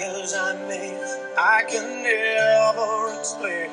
[0.00, 0.96] as I may,
[1.36, 3.70] I can never explain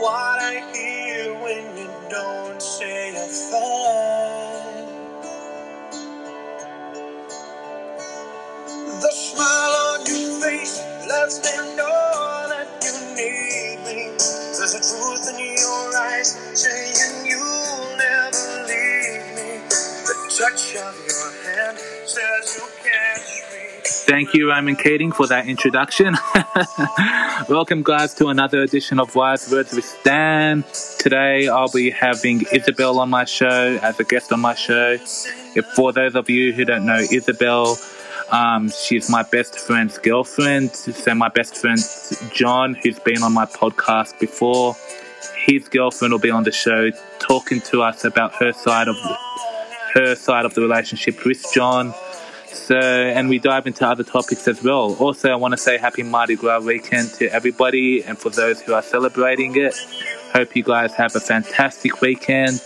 [0.00, 4.86] what I hear when you don't say a thing.
[8.84, 14.16] The smile on your face lets me know that you need me.
[14.18, 19.60] There's a truth in your eyes saying you'll never leave me.
[19.68, 23.07] The touch of your hand says you me.
[24.08, 26.16] Thank you, Ronan Keating, for that introduction.
[27.50, 30.64] Welcome, guys, to another edition of Wise Words with Stan.
[30.98, 34.92] Today, I'll be having Isabel on my show as a guest on my show.
[35.54, 37.76] If for those of you who don't know Isabel,
[38.30, 40.74] um, she's my best friend's girlfriend.
[40.74, 41.78] So my best friend
[42.32, 44.74] John, who's been on my podcast before,
[45.36, 48.96] his girlfriend will be on the show talking to us about her side of
[49.92, 51.92] her side of the relationship with John.
[52.52, 54.94] So, and we dive into other topics as well.
[54.96, 58.74] Also, I want to say happy Mardi Gras weekend to everybody and for those who
[58.74, 59.74] are celebrating it.
[60.32, 62.60] Hope you guys have a fantastic weekend.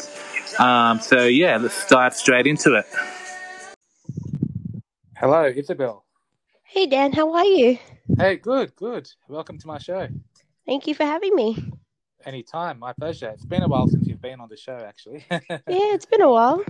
[0.58, 2.86] Um, so, yeah, let's dive straight into it.
[5.16, 6.04] Hello, Isabel.
[6.64, 7.78] Hey Dan, how are you?
[8.18, 9.08] Hey, good, good.
[9.28, 10.08] Welcome to my show.
[10.66, 11.56] Thank you for having me.
[12.24, 13.28] Anytime, my pleasure.
[13.30, 15.24] It's been a while since you've been on the show, actually.
[15.30, 16.62] Yeah, it's been a while.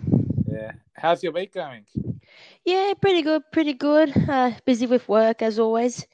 [0.50, 0.72] yeah.
[0.94, 1.84] How's your week going?
[2.64, 4.12] Yeah, pretty good, pretty good.
[4.28, 6.06] Uh, busy with work as always.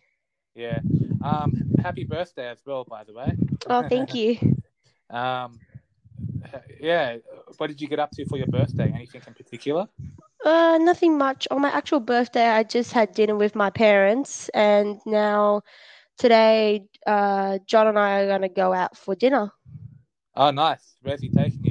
[0.54, 0.80] Yeah.
[1.22, 1.52] Um,
[1.82, 3.32] happy birthday as well, by the way.
[3.68, 4.38] Oh, thank you.
[5.10, 5.58] Um,
[6.80, 7.16] yeah.
[7.56, 8.92] What did you get up to for your birthday?
[8.94, 9.86] Anything in particular?
[10.44, 11.48] Uh, nothing much.
[11.50, 15.62] On my actual birthday, I just had dinner with my parents, and now
[16.18, 19.50] today, uh, John and I are gonna go out for dinner.
[20.34, 20.96] Oh, nice.
[21.02, 21.67] Where's he taking you?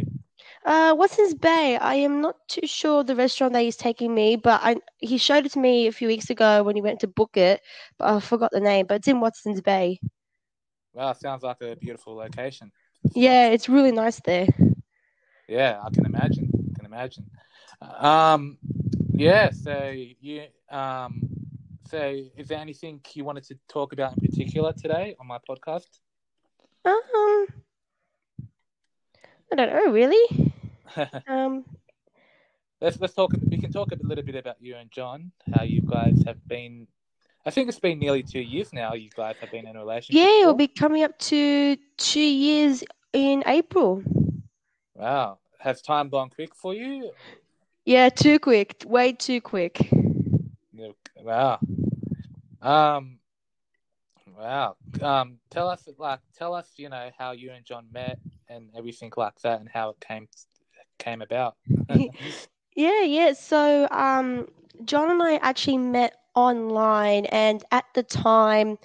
[0.68, 1.78] Uh, Watson's Bay.
[1.78, 5.46] I am not too sure the restaurant that he's taking me, but I he showed
[5.46, 7.62] it to me a few weeks ago when he went to book it,
[7.98, 8.86] but I forgot the name.
[8.86, 10.02] But it's in Watson's Bay.
[10.94, 12.74] Wow, sounds like a beautiful location.
[13.16, 14.48] Yeah, it's really nice there.
[15.48, 16.52] Yeah, I can imagine.
[16.52, 17.30] I can imagine.
[17.82, 18.58] Um,
[19.14, 19.52] yeah.
[19.52, 21.22] So you um,
[21.86, 25.88] so is there anything you wanted to talk about in particular today on my podcast?
[26.84, 27.48] Um,
[29.50, 30.54] I don't know really.
[31.28, 31.66] Um,
[32.82, 33.32] let's let's talk.
[33.50, 35.32] We can talk a little bit about you and John.
[35.54, 36.88] How you guys have been.
[37.46, 38.94] I think it's been nearly two years now.
[38.94, 40.22] You guys have been in a relationship.
[40.22, 42.84] yeah, it'll be coming up to two years
[43.14, 44.04] in April.
[44.96, 45.40] Wow.
[45.60, 47.12] Has time gone quick for you?
[47.86, 49.90] Yeah, too quick, way too quick.
[51.18, 51.60] Wow.
[52.62, 53.20] Um.
[54.38, 54.76] Wow.
[55.02, 55.40] Um.
[55.50, 58.20] Tell us, like, tell us, you know, how you and John met
[58.50, 60.28] and everything like that, and how it came
[60.98, 61.56] came about.
[62.76, 63.34] Yeah, yeah.
[63.34, 64.48] So, um,
[64.86, 68.78] John and I actually met online, and at the time,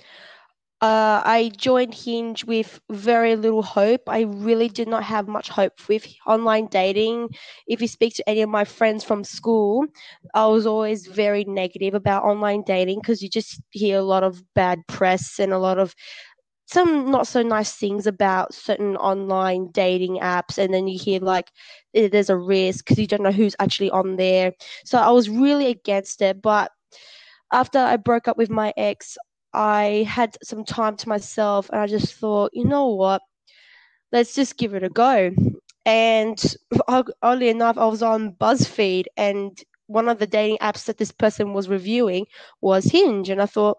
[0.80, 4.02] uh, I joined Hinge with very little hope.
[4.08, 7.28] I really did not have much hope with online dating.
[7.66, 9.86] If you speak to any of my friends from school,
[10.34, 14.42] I was always very negative about online dating because you just hear a lot of
[14.54, 15.94] bad press and a lot of
[16.66, 21.50] some not so nice things about certain online dating apps and then you hear like
[21.94, 24.52] eh, there's a risk because you don't know who's actually on there.
[24.84, 26.70] So i was really against it but
[27.52, 29.18] after i broke up with my ex
[29.54, 33.22] i had some time to myself and i just thought you know what?
[34.12, 35.30] Let's just give it a go.
[35.86, 36.42] And
[37.22, 41.52] oddly enough i was on buzzfeed and one of the dating apps that this person
[41.52, 42.26] was reviewing
[42.60, 43.78] was hinge and i thought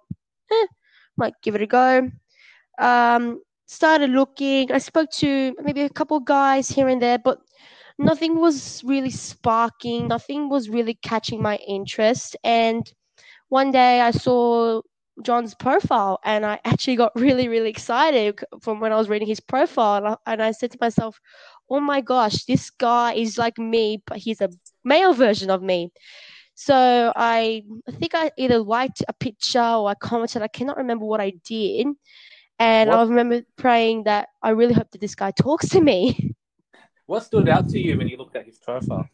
[0.52, 0.68] eh,
[1.18, 2.12] might give it a go
[2.80, 4.72] um, started looking.
[4.72, 7.40] I spoke to maybe a couple guys here and there, but
[7.98, 10.08] nothing was really sparking.
[10.08, 12.36] Nothing was really catching my interest.
[12.44, 12.92] And
[13.50, 14.82] one day I saw
[15.22, 19.40] John's profile, and I actually got really, really excited from when I was reading his
[19.40, 20.20] profile.
[20.26, 21.20] And I, said to myself,
[21.70, 24.50] "Oh my gosh, this guy is like me, but he's a
[24.84, 25.92] male version of me."
[26.56, 30.42] So I, I think I either liked a picture or I commented.
[30.42, 31.88] I cannot remember what I did.
[32.60, 36.36] And I remember praying that I really hope that this guy talks to me.
[37.06, 39.10] What stood out to you when you looked at his profile?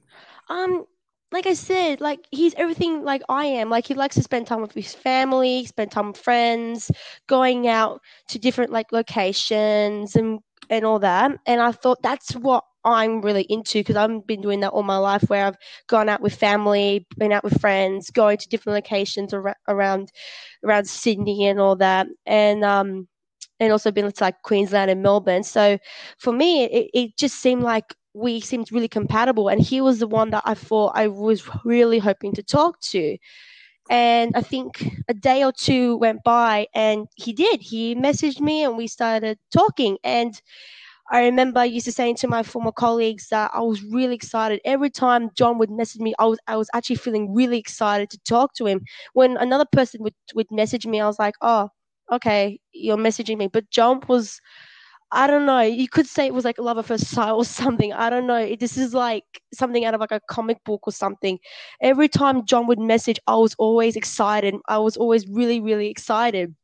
[0.48, 0.86] Um,
[1.32, 3.70] like I said, like he's everything like I am.
[3.70, 6.92] Like he likes to spend time with his family, spend time with friends,
[7.28, 10.40] going out to different like locations and
[10.70, 11.32] and all that.
[11.46, 14.98] And I thought that's what I'm really into because I've been doing that all my
[14.98, 15.58] life where I've
[15.88, 20.12] gone out with family, been out with friends, going to different locations ar- around
[20.64, 22.08] around Sydney and all that.
[22.26, 23.08] And um
[23.60, 25.44] and also been to like Queensland and Melbourne.
[25.44, 25.78] So
[26.18, 29.50] for me, it, it just seemed like we seemed really compatible.
[29.50, 33.18] And he was the one that I thought I was really hoping to talk to.
[33.90, 37.60] And I think a day or two went by, and he did.
[37.60, 39.98] He messaged me, and we started talking.
[40.04, 40.40] And
[41.12, 44.62] I remember I used to saying to my former colleagues that I was really excited
[44.64, 46.14] every time John would message me.
[46.20, 48.82] I was I was actually feeling really excited to talk to him.
[49.14, 51.70] When another person would would message me, I was like, oh,
[52.12, 53.48] okay, you're messaging me.
[53.48, 54.42] But John was,
[55.12, 55.62] I don't know.
[55.62, 57.94] You could say it was like love at first sight or something.
[57.94, 58.56] I don't know.
[58.56, 61.40] This is like something out of like a comic book or something.
[61.82, 64.56] Every time John would message, I was always excited.
[64.68, 66.56] I was always really really excited.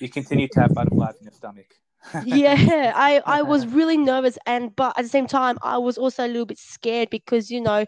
[0.00, 1.66] You continue to have butterflies in your stomach
[2.24, 6.24] yeah, I, I was really nervous, and but at the same time, I was also
[6.24, 7.84] a little bit scared because you know,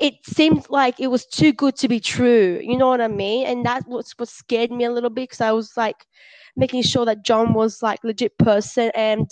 [0.00, 2.60] it seemed like it was too good to be true.
[2.62, 3.46] You know what I mean?
[3.46, 6.06] And that was what scared me a little bit because I was like
[6.56, 9.28] making sure that John was like legit person, and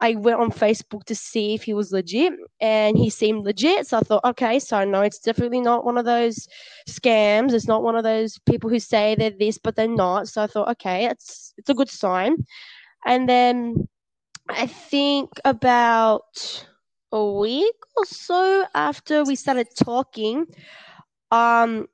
[0.00, 3.86] I went on Facebook to see if he was legit, and he seemed legit.
[3.86, 6.48] So I thought, okay, so no, it's definitely not one of those
[6.88, 7.52] scams.
[7.52, 10.28] It's not one of those people who say they're this but they're not.
[10.28, 12.36] So I thought, okay, it's it's a good sign.
[13.06, 13.88] And then
[14.48, 16.66] I think about
[17.12, 20.46] a week or so after we started talking,
[21.30, 21.88] um,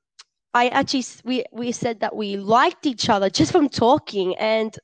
[0.54, 4.76] I actually we we said that we liked each other just from talking, and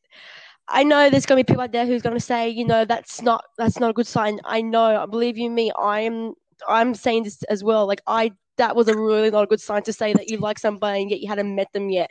[0.69, 3.45] I know there's gonna be people out there who's gonna say, you know, that's not
[3.59, 4.41] that's not a good sign.
[4.45, 6.35] I know, believe you me, I'm
[6.69, 7.87] I'm saying this as well.
[7.87, 10.59] Like I that was a really not a good sign to say that you like
[10.59, 12.11] somebody and yet you hadn't met them yet.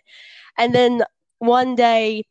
[0.58, 1.04] And then
[1.40, 2.24] one day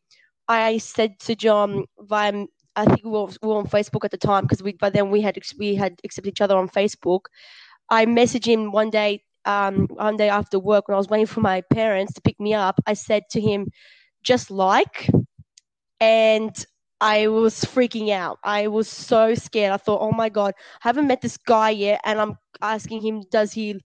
[0.47, 2.45] I said to John via
[2.75, 5.11] I think we were, we were on Facebook at the time because we by then
[5.11, 7.21] we had we had accepted each other on Facebook.
[7.89, 11.41] I messaged him one day um, one day after work when I was waiting for
[11.41, 12.79] my parents to pick me up.
[12.87, 13.67] I said to him,
[14.23, 15.09] "Just like,"
[15.99, 16.65] and
[17.01, 18.39] I was freaking out.
[18.43, 19.73] I was so scared.
[19.73, 20.53] I thought, "Oh my god,
[20.83, 23.79] I haven't met this guy yet," and I'm asking him, "Does he?"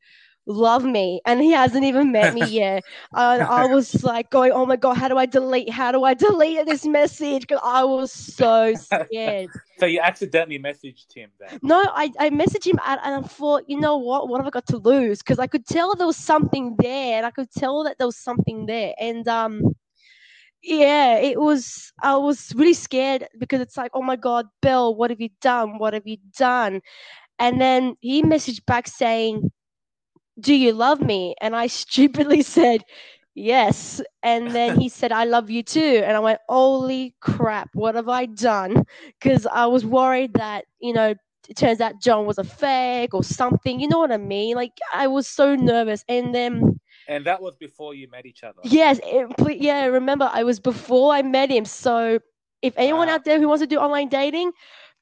[0.48, 2.82] Love me and he hasn't even met me yet.
[3.14, 6.14] And i was like going oh my god how do i delete how do i
[6.14, 7.42] delete this message?
[7.42, 9.50] Because i was so scared.
[9.78, 11.60] So you accidentally messaged him then?
[11.62, 14.28] No i, I messaged him and i thought you know what?
[14.28, 15.18] What have i got to lose?
[15.18, 18.16] Because i could tell there was something there and i could tell that there was
[18.16, 18.94] something there.
[18.98, 19.62] And um
[20.60, 25.10] yeah it was i was really scared because it's like oh my god bill what
[25.10, 25.78] have you done?
[25.78, 26.80] What have you done?
[27.38, 29.48] And then he messaged back saying
[30.40, 31.34] do you love me?
[31.40, 32.84] And I stupidly said,
[33.34, 34.00] yes.
[34.22, 36.02] And then he said, I love you too.
[36.04, 38.84] And I went, holy crap, what have I done?
[39.20, 41.14] Because I was worried that, you know,
[41.48, 43.80] it turns out John was a fake or something.
[43.80, 44.54] You know what I mean?
[44.54, 46.04] Like, I was so nervous.
[46.08, 46.78] And then.
[47.08, 48.58] And that was before you met each other.
[48.64, 49.00] Yes.
[49.02, 49.86] It, yeah.
[49.86, 51.64] Remember, I was before I met him.
[51.64, 52.18] So
[52.60, 53.14] if anyone wow.
[53.14, 54.52] out there who wants to do online dating,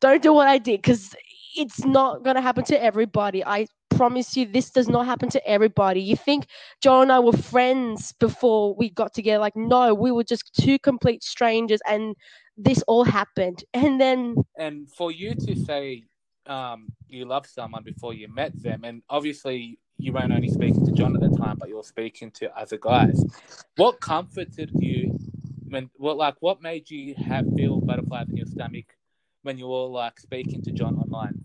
[0.01, 1.17] don't do what I did because
[1.57, 3.45] it's not going to happen to everybody.
[3.45, 3.67] I
[3.97, 6.01] promise you this does not happen to everybody.
[6.01, 6.47] You think
[6.81, 9.39] Joe and I were friends before we got together.
[9.39, 12.15] Like, no, we were just two complete strangers and
[12.57, 13.65] this all happened.
[13.75, 14.37] And then.
[14.57, 16.05] And for you to say
[16.47, 20.93] um, you love someone before you met them, and obviously you weren't only speaking to
[20.93, 23.25] John at the time, but you were speaking to other guys.
[23.77, 25.19] What comforted you
[25.69, 28.97] when, what, like, what made you have feel butterflies in your stomach
[29.43, 31.45] when you were like speaking to John online?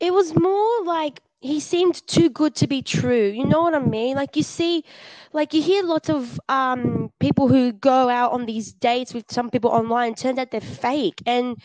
[0.00, 3.28] It was more like he seemed too good to be true.
[3.28, 4.16] You know what I mean?
[4.16, 4.84] Like you see,
[5.32, 9.50] like you hear lots of um, people who go out on these dates with some
[9.50, 10.14] people online.
[10.14, 11.56] Turns out they're fake, and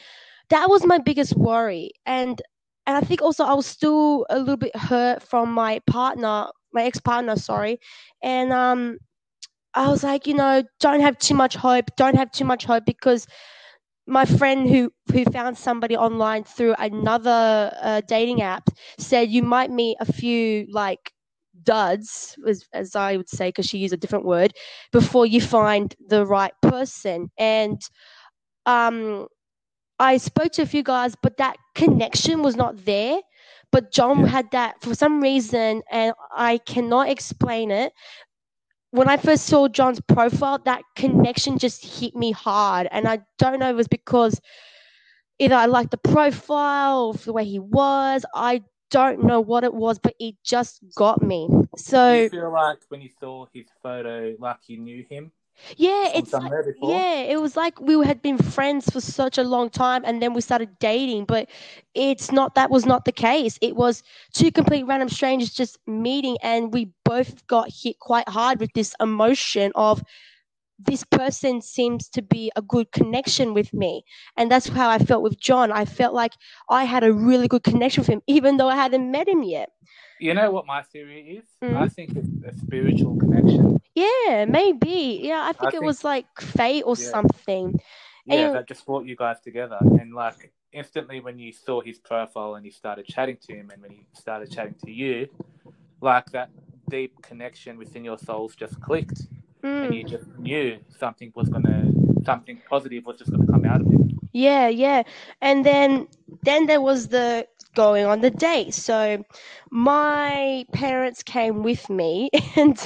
[0.50, 1.92] that was my biggest worry.
[2.06, 2.42] And
[2.88, 6.84] and I think also I was still a little bit hurt from my partner, my
[6.84, 7.80] ex partner, sorry,
[8.24, 8.98] and um,
[9.74, 11.86] I was like, you know, don't have too much hope.
[11.98, 13.28] Don't have too much hope because
[14.08, 18.70] my friend who who found somebody online through another uh, dating app
[19.00, 21.12] said you might meet a few like
[21.64, 24.54] duds as, as i would say because she used a different word
[24.92, 27.82] before you find the right person and
[28.66, 29.28] um
[30.00, 33.20] i spoke to a few guys but that connection was not there
[33.72, 34.28] but john yeah.
[34.28, 37.94] had that for some reason and i cannot explain it
[38.96, 42.88] when I first saw John's profile, that connection just hit me hard.
[42.92, 44.40] And I don't know if it was because
[45.40, 48.26] either I liked the profile or the way he was.
[48.34, 51.50] I don't know what it was, but it just got me.
[51.76, 55.32] So you feel like when you saw his photo, like you knew him?
[55.78, 59.70] Yeah, it's like, yeah, it was like we had been friends for such a long
[59.70, 61.26] time, and then we started dating.
[61.26, 61.50] But
[61.94, 63.58] it's not that was not the case.
[63.62, 68.60] It was two complete random strangers just meeting, and we both got hit quite hard
[68.60, 70.04] with this emotion of
[70.78, 74.04] this person seems to be a good connection with me.
[74.38, 75.72] And that's how I felt with John.
[75.72, 76.34] I felt like
[76.70, 79.70] I had a really good connection with him, even though I hadn't met him yet.
[80.20, 81.46] You know what my theory is?
[81.64, 81.76] Mm.
[81.78, 83.80] I think it's a spiritual connection.
[83.96, 85.20] Yeah, maybe.
[85.24, 87.10] Yeah, I think it think- was like fate or Yeah.
[87.10, 87.80] something.
[88.26, 89.78] Yeah, And- that just brought you guys together.
[89.82, 93.82] And like instantly when you saw his profile and you started chatting to him and
[93.82, 95.28] when he started chatting to you,
[96.02, 96.50] like that
[96.90, 99.22] deep connection within your souls just clicked
[99.64, 99.96] and Mm.
[99.98, 101.92] you just knew something was gonna
[102.26, 104.02] something positive was just gonna come out of it.
[104.36, 105.04] Yeah, yeah.
[105.40, 106.08] And then
[106.44, 108.74] then there was the going on the date.
[108.74, 109.24] So
[109.72, 112.78] my parents came with me and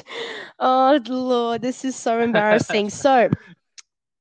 [0.59, 2.89] oh lord, this is so embarrassing.
[3.03, 3.31] so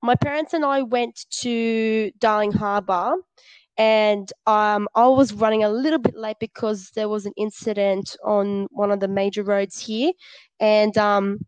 [0.02, 3.16] my parents and I went to Darling Harbour
[3.76, 8.68] and um, I was running a little bit late because there was an incident on
[8.70, 10.12] one of the major roads here
[10.61, 11.40] and um,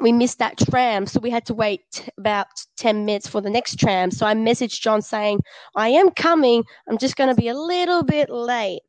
[0.00, 2.46] we missed that tram, so we had to wait about
[2.76, 4.10] 10 minutes for the next tram.
[4.10, 5.40] So I messaged John saying,
[5.76, 8.80] I am coming, I'm just going to be a little bit late.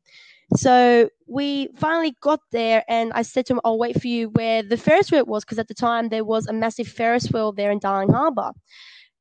[0.56, 4.62] So we finally got there, and I said to him, I'll wait for you where
[4.62, 7.70] the Ferris wheel was, because at the time there was a massive Ferris wheel there
[7.70, 8.52] in Darling Harbour.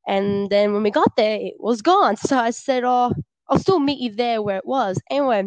[0.08, 2.15] And then when we got there, it was gone.
[2.18, 3.12] So I said, Oh,
[3.50, 5.00] I'll still meet you there where it was.
[5.10, 5.44] Anyway,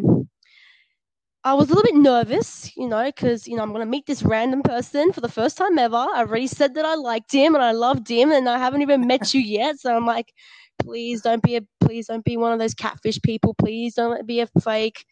[1.43, 4.23] I was a little bit nervous, you know, because you know I'm gonna meet this
[4.23, 5.95] random person for the first time ever.
[5.95, 9.07] I already said that I liked him and I loved him, and I haven't even
[9.07, 9.79] met you yet.
[9.79, 10.33] So I'm like,
[10.79, 13.53] please don't be a, please don't be one of those catfish people.
[13.53, 15.05] Please don't be a fake.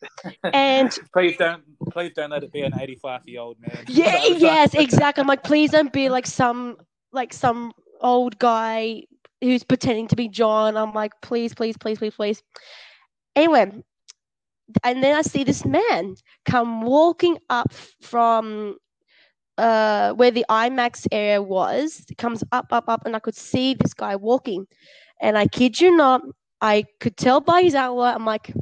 [0.44, 3.86] And Please don't please don't let it be an eighty five year old man.
[3.88, 5.22] yeah, yes, exactly.
[5.22, 6.78] I'm like, please don't be like some
[7.14, 9.04] like some old guy
[9.42, 10.76] who's pretending to be John.
[10.76, 12.44] I'm like, please, please, please, please, please.
[13.36, 13.72] Anyway,
[14.84, 17.72] and then I see this man come walking up
[18.02, 18.78] from
[19.58, 22.06] uh where the IMAX area was.
[22.18, 24.68] Comes up, up, up, and I could see this guy walking.
[25.22, 26.22] And I kid you not,
[26.62, 28.16] I could tell by his outline.
[28.16, 28.54] I'm like,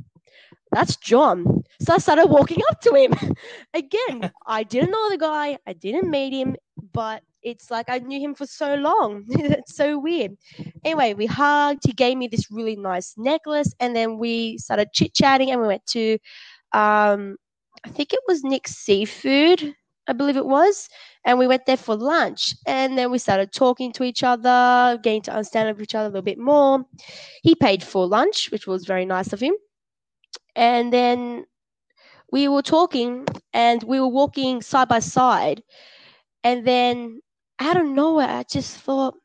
[0.72, 1.64] that's John.
[1.80, 3.14] So I started walking up to him.
[3.74, 6.56] Again, I didn't know the guy, I didn't meet him,
[6.94, 9.24] but it's like I knew him for so long.
[9.30, 10.36] it's so weird.
[10.84, 11.84] Anyway, we hugged.
[11.86, 15.68] He gave me this really nice necklace, and then we started chit chatting, and we
[15.68, 16.18] went to,
[16.74, 17.38] um,
[17.86, 19.76] I think it was Nick's Seafood,
[20.08, 20.90] I believe it was,
[21.24, 25.22] and we went there for lunch, and then we started talking to each other, getting
[25.24, 26.84] to understand each other a little bit more.
[27.44, 29.54] He paid for lunch, which was very nice of him,
[30.56, 31.46] and then
[32.32, 35.62] we were talking, and we were walking side by side,
[36.44, 37.22] and then
[37.60, 39.16] out of nowhere, I just thought,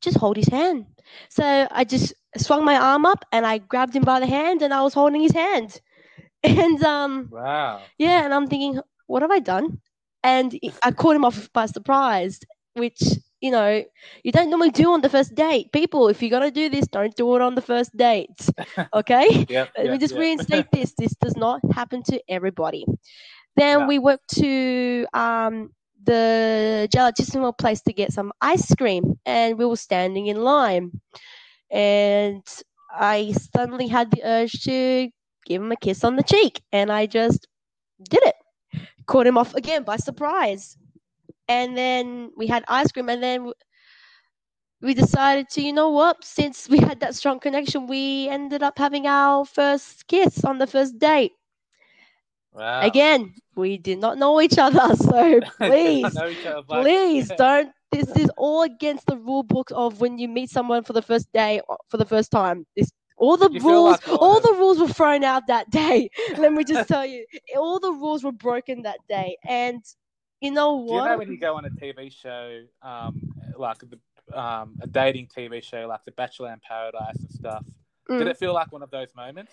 [0.00, 0.86] just hold his hand.
[1.30, 4.72] So I just swung my arm up and I grabbed him by the hand and
[4.72, 5.80] I was holding his hand.
[6.44, 7.90] And um, Wow.
[7.98, 9.80] yeah, and I'm thinking, what have I done?
[10.22, 12.40] And I caught him off by surprise,
[12.74, 13.00] which
[13.40, 13.84] you know
[14.22, 15.72] you don't normally do on the first date.
[15.72, 18.48] People, if you're gonna do this, don't do it on the first date.
[18.94, 19.46] Okay.
[19.48, 19.72] Yep.
[19.78, 20.16] Let me just yep.
[20.16, 20.94] reinstate this.
[20.98, 22.84] This does not happen to everybody.
[23.56, 23.86] Then No.
[23.86, 25.70] we went to um,
[26.04, 30.90] the Gelatissimo place to get some ice cream, and we were standing in line.
[31.70, 32.42] And
[32.94, 35.08] I suddenly had the urge to
[35.46, 37.46] give him a kiss on the cheek, and I just
[38.10, 38.34] did it.
[39.06, 40.76] Caught him off again by surprise.
[41.48, 43.52] And then we had ice cream, and then
[44.80, 46.24] we decided to, you know what?
[46.24, 50.66] Since we had that strong connection, we ended up having our first kiss on the
[50.66, 51.32] first date.
[52.52, 52.80] Wow.
[52.82, 56.34] Again, we did not know each other, so please, other,
[56.68, 57.72] please don't.
[57.90, 61.30] This is all against the rule book of when you meet someone for the first
[61.32, 62.66] day for the first time.
[62.76, 62.90] This
[63.22, 66.10] all the rules, like all the rules were thrown out that day.
[66.38, 67.24] Let me just tell you,
[67.56, 69.36] all the rules were broken that day.
[69.46, 69.84] And
[70.40, 70.88] you know what?
[70.88, 73.20] Do you know when you go on a TV show, um,
[73.56, 77.64] like the, um, a dating TV show, like The Bachelor in Paradise and stuff?
[78.10, 78.18] Mm.
[78.18, 79.52] Did it feel like one of those moments?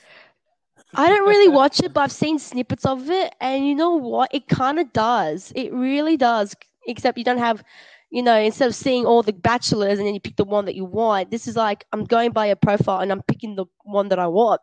[0.94, 4.34] I don't really watch it, but I've seen snippets of it, and you know what?
[4.34, 5.52] It kind of does.
[5.56, 6.56] It really does.
[6.88, 7.64] Except you don't have,
[8.10, 10.76] you know, instead of seeing all the bachelors and then you pick the one that
[10.76, 11.30] you want.
[11.30, 14.28] This is like I'm going by a profile and I'm picking the one that I
[14.28, 14.62] want.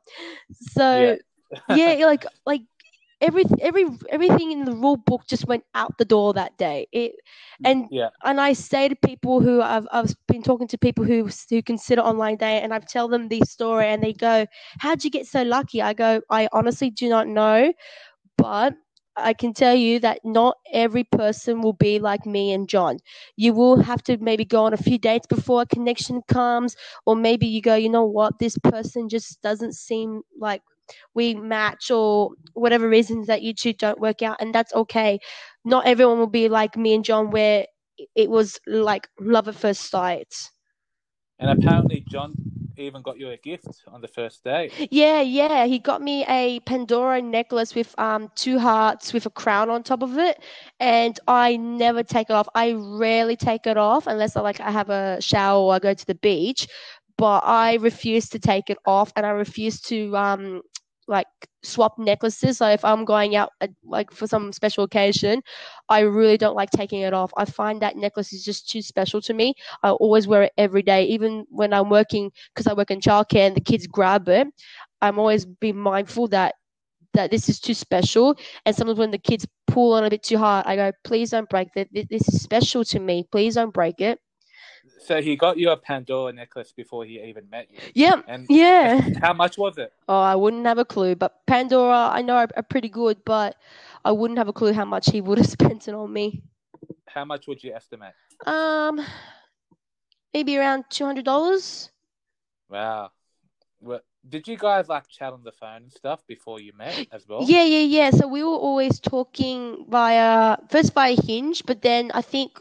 [0.53, 1.17] So
[1.69, 2.63] yeah, like like
[3.21, 6.87] every every everything in the rule book just went out the door that day.
[6.93, 7.13] It
[7.61, 8.11] mm, and Yeah.
[8.25, 12.03] and I say to people who I've I've been talking to people who who consider
[12.03, 14.47] online dating, and I tell them this story, and they go,
[14.81, 17.73] "How'd you get so lucky?" I go, "I honestly do not know,
[18.37, 18.75] but."
[19.19, 22.99] I can tell you that not every person will be like me and John.
[23.37, 27.17] You will have to maybe go on a few dates before a connection comes, or
[27.17, 30.63] maybe you go, you know what, this person just doesn't seem like
[31.15, 35.19] we match, or whatever reasons that you two don't work out, and that's okay.
[35.65, 37.67] Not everyone will be like me and John, where
[38.15, 40.33] it was like love at first sight.
[41.39, 42.35] And apparently, John
[42.77, 44.71] even got you a gift on the first day.
[44.91, 45.67] Yeah, yeah.
[45.67, 50.03] He got me a Pandora necklace with um two hearts with a crown on top
[50.03, 50.43] of it,
[50.81, 52.49] and I never take it off.
[52.55, 55.95] I rarely take it off unless I like I have a shower or I go
[55.95, 56.67] to the beach.
[57.19, 60.63] But I refuse to take it off, and I refuse to um
[61.09, 61.27] like
[61.63, 62.59] swap necklaces.
[62.59, 65.43] So if I'm going out uh, like for some special occasion,
[65.89, 67.33] I really don't like taking it off.
[67.37, 69.55] I find that necklace is just too special to me.
[69.83, 73.47] I always wear it every day, even when I'm working because I work in childcare
[73.47, 74.49] and the kids grab it.
[75.03, 76.55] I'm always be mindful that
[77.15, 78.37] that this is too special.
[78.65, 81.49] And sometimes when the kids pull on a bit too hard, I go, please don't
[81.49, 81.89] break it.
[81.93, 83.27] This is special to me.
[83.33, 84.19] Please don't break it.
[84.99, 87.79] So he got you a Pandora necklace before he even met you.
[87.95, 88.25] Yep.
[88.29, 89.01] And Yeah.
[89.21, 89.93] how much was it?
[90.09, 91.15] Oh, I wouldn't have a clue.
[91.15, 93.57] But Pandora, I know are, are pretty good, but
[94.05, 96.43] I wouldn't have a clue how much he would have spent it on me.
[97.07, 98.13] How much would you estimate?
[98.47, 99.01] Um,
[100.35, 101.91] maybe around two hundred dollars.
[102.69, 103.11] Wow.
[103.81, 107.27] Well, did you guys like chat on the phone and stuff before you met as
[107.29, 107.45] well?
[107.45, 108.11] Yeah, yeah, yeah.
[108.11, 112.61] So we were always talking via first via Hinge, but then I think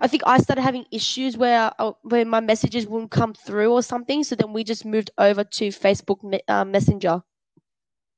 [0.00, 3.82] I think I started having issues where uh, where my messages wouldn't come through or
[3.82, 4.24] something.
[4.24, 7.22] So then we just moved over to Facebook me- uh, Messenger.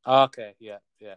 [0.06, 0.54] Okay.
[0.58, 0.78] Yeah.
[1.00, 1.16] Yeah.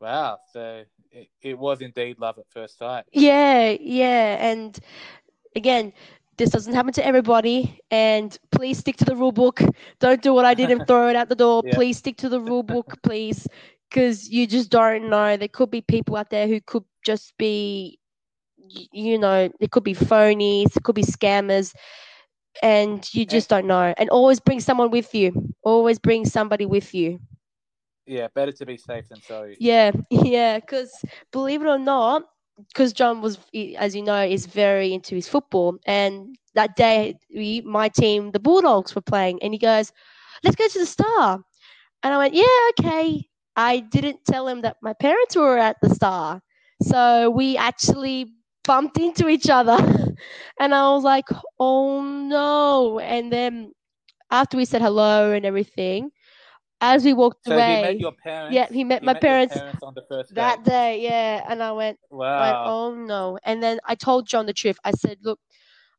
[0.00, 0.38] Wow.
[0.52, 3.04] So it, it was indeed love at first sight.
[3.12, 4.78] Yeah, yeah, and
[5.54, 5.92] again,
[6.38, 7.80] this doesn't happen to everybody.
[7.90, 9.60] And please stick to the rule book.
[10.00, 11.62] Don't do what I did and throw it out the door.
[11.66, 11.74] Yeah.
[11.74, 13.46] Please stick to the rule book, please,
[13.90, 15.36] because you just don't know.
[15.36, 17.99] There could be people out there who could just be,
[18.92, 21.74] you know, it could be phonies, it could be scammers,
[22.62, 23.94] and you just don't know.
[23.96, 25.32] And always bring someone with you.
[25.62, 27.20] Always bring somebody with you.
[28.06, 28.28] Yeah.
[28.34, 29.56] Better to be safe than sorry.
[29.60, 30.92] Yeah, yeah, because
[31.32, 32.24] believe it or not,
[32.68, 33.38] because John was,
[33.78, 38.40] as you know, is very into his football, and that day, we, my team, the
[38.40, 39.92] Bulldogs, were playing, and he goes,
[40.42, 41.40] "Let's go to the Star,"
[42.02, 45.94] and I went, "Yeah, okay." I didn't tell him that my parents were at the
[45.94, 46.42] Star,
[46.82, 48.32] so we actually
[48.66, 49.76] bumped into each other,
[50.60, 51.26] and I was like,
[51.58, 53.72] "Oh no!" And then
[54.30, 56.10] after we said hello and everything,
[56.80, 57.72] as we walked So away.
[57.72, 58.54] he met your parents.
[58.54, 60.64] Yeah, he met my met your parents on the first that date.
[60.64, 61.44] day, yeah.
[61.48, 62.64] And I went, Wow.
[62.64, 63.38] oh no.
[63.44, 64.78] And then I told John the truth.
[64.84, 65.38] I said, look,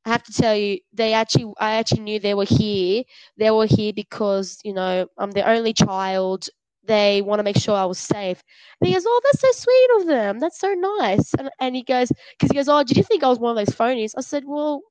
[0.06, 3.04] I have to tell you, they actually, I actually knew they were here.
[3.38, 6.48] They were here because, you know, I'm the only child.
[6.84, 8.42] They want to make sure I was safe.
[8.80, 10.40] And he goes, oh, that's so sweet of them.
[10.40, 11.34] That's so nice.
[11.36, 13.66] And, and he goes, because he goes, oh, did you think I was one of
[13.66, 14.14] those phonies?
[14.18, 14.82] I said, well,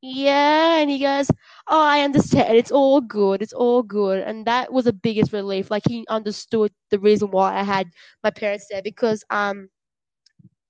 [0.00, 0.78] yeah.
[0.78, 1.28] And he goes,
[1.68, 2.56] oh, I understand.
[2.56, 3.42] It's all good.
[3.42, 4.20] It's all good.
[4.22, 5.70] And that was the biggest relief.
[5.70, 7.88] Like he understood the reason why I had
[8.22, 9.68] my parents there because um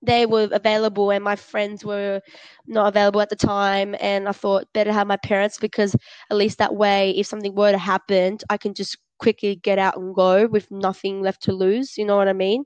[0.02, 2.20] they were available and my friends were
[2.66, 5.96] not available at the time and I thought better have my parents because
[6.31, 9.96] at least that way if something were to happen I can just quickly get out
[9.96, 12.64] and go with nothing left to lose you know what I mean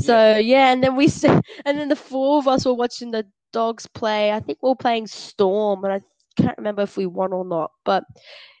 [0.00, 1.06] so yeah and then we
[1.64, 4.76] and then the four of us were watching the dogs play I think we were
[4.76, 6.00] playing Storm and I
[6.40, 8.04] can't remember if we won or not but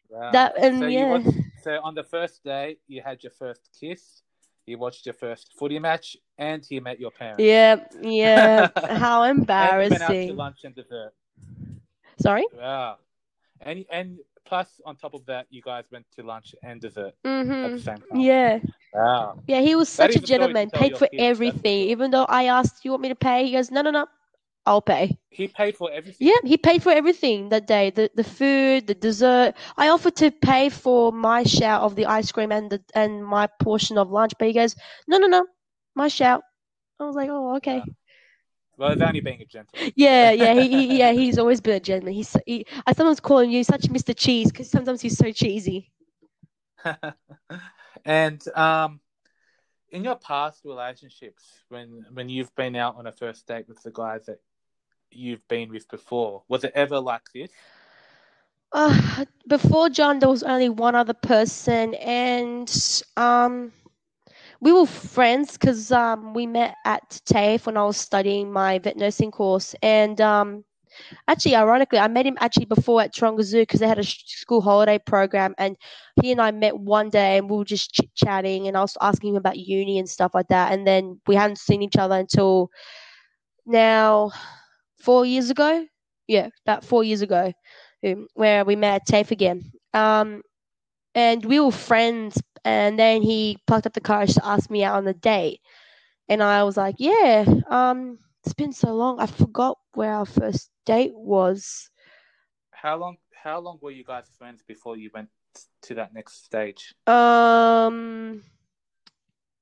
[0.08, 0.30] Wow.
[0.32, 4.22] that and so yeah watched, so on the first day you had your first kiss,
[4.66, 7.46] you watched your first footy match, and he met your parents.
[7.46, 9.22] yeah yeah how
[9.58, 11.12] And you went out to embarrassing lunch and dessert.
[12.18, 12.98] sorry Wow.
[13.60, 17.14] And and plus on top of that, you guys went to lunch and dessert
[17.62, 18.28] at mhm the same time.
[18.32, 18.60] yeah
[18.92, 19.42] Wow.
[19.46, 20.70] Yeah, he was such a gentleman.
[20.70, 21.80] Paid for kids, everything.
[21.94, 24.06] Even though I asked, "You want me to pay?" He goes, "No, no, no,
[24.66, 26.30] I'll pay." He paid for everything.
[26.30, 27.90] Yeah, he paid for everything that day.
[27.90, 29.54] The the food, the dessert.
[29.76, 33.46] I offered to pay for my share of the ice cream and the and my
[33.60, 34.76] portion of lunch, but he goes,
[35.08, 35.46] "No, no, no,
[35.94, 36.40] my share."
[37.00, 38.05] I was like, "Oh, okay." Wow.
[38.76, 39.92] Well, it's only being a gentleman.
[39.96, 42.14] Yeah, yeah, he, he yeah, he's always been a gentleman.
[42.14, 44.14] He's he, I sometimes call him you such Mr.
[44.14, 45.90] Cheese because sometimes he's so cheesy.
[48.04, 49.00] and um,
[49.90, 53.90] in your past relationships, when when you've been out on a first date with the
[53.90, 54.40] guys that
[55.10, 57.50] you've been with before, was it ever like this?
[58.72, 63.72] Uh, before John, there was only one other person, and um,
[64.60, 68.96] we were friends because um, we met at TAFE when I was studying my vet
[68.96, 69.74] nursing course.
[69.82, 70.64] And um,
[71.28, 74.60] actually, ironically, I met him actually before at Taronga Zoo because they had a school
[74.60, 75.76] holiday program, and
[76.22, 78.96] he and I met one day, and we were just chit chatting, and I was
[79.00, 80.72] asking him about uni and stuff like that.
[80.72, 82.70] And then we hadn't seen each other until
[83.66, 84.30] now,
[84.98, 85.86] four years ago.
[86.28, 87.52] Yeah, about four years ago
[88.04, 89.72] um, where we met at TAFE again.
[89.94, 90.42] Um,
[91.14, 92.40] and we were friends.
[92.66, 95.60] And then he plucked up the courage to ask me out on a date.
[96.28, 99.20] And I was like, yeah, um, it's been so long.
[99.20, 101.88] I forgot where our first date was.
[102.72, 103.16] How long?
[103.46, 105.28] how long were you guys friends before you went
[105.82, 106.92] to that next stage?
[107.06, 108.42] Um,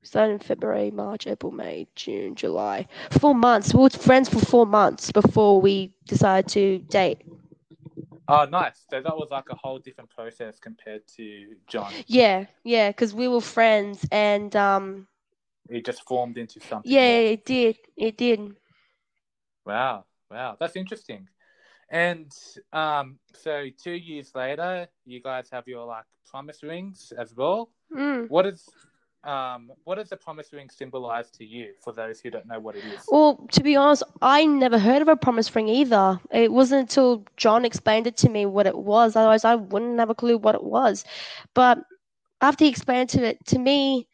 [0.02, 2.86] started in February, March, April, May, June, July.
[3.10, 3.74] Four months.
[3.74, 7.18] We were friends for four months before we decided to date.
[8.28, 8.84] Oh, nice.
[8.90, 11.92] So that was like a whole different process compared to John.
[12.06, 15.06] Yeah, yeah, because we were friends, and um,
[15.68, 16.90] It just formed into something.
[16.90, 18.56] yeah, it did, it did.
[19.66, 21.28] Wow, wow, that's interesting.
[21.90, 22.32] And
[22.72, 27.70] um, so two years later, you guys have your like promise rings as well.
[27.94, 28.28] Mm.
[28.28, 28.68] What is
[29.24, 31.72] um, what does the promise ring symbolize to you?
[31.80, 33.06] For those who don't know what it is.
[33.08, 36.20] Well, to be honest, I never heard of a promise ring either.
[36.30, 39.16] It wasn't until John explained it to me what it was.
[39.16, 41.04] Otherwise, I wouldn't have a clue what it was.
[41.54, 41.78] But
[42.40, 44.06] after he explained it to me,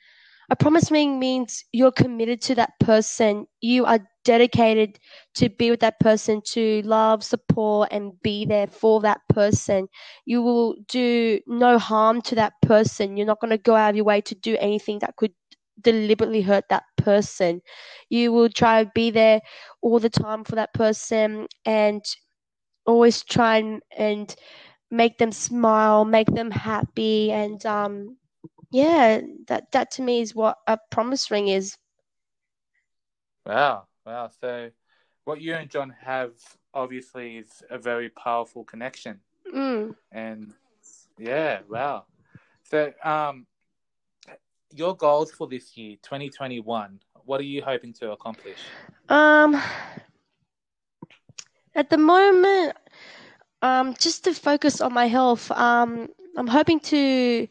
[0.51, 3.47] a promise ring means you're committed to that person.
[3.61, 4.99] You are dedicated
[5.37, 9.89] to be with that person, to love, support, and be there for that person.
[10.27, 13.17] You will do no harm to that person.
[13.17, 15.33] You're not going to go out of your way to do anything that could
[15.81, 17.61] deliberately hurt that person.
[18.09, 19.41] You will try to be there
[19.83, 22.03] all the time for that person and
[22.87, 24.35] always try and, and
[24.91, 28.17] make them smile, make them happy, and um,
[28.71, 31.77] yeah, that that to me is what a promise ring is.
[33.47, 34.31] Wow, wow.
[34.41, 34.71] So
[35.25, 36.33] what you and John have
[36.73, 39.21] obviously is a very powerful connection.
[39.53, 39.97] Mm.
[40.13, 40.53] And
[41.19, 42.05] yeah, wow.
[42.63, 43.47] So um
[44.75, 48.59] your goals for this year, 2021, what are you hoping to accomplish?
[49.09, 49.61] Um,
[51.75, 52.77] at the moment,
[53.63, 57.49] um, just to focus on my health, um, I'm hoping to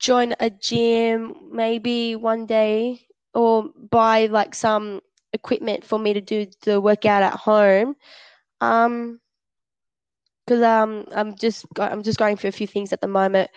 [0.00, 5.00] join a gym maybe one day or buy like some
[5.32, 7.94] equipment for me to do the workout at home.
[8.60, 9.20] Um,
[10.46, 13.50] because um, I'm just I'm just going through a few things at the moment.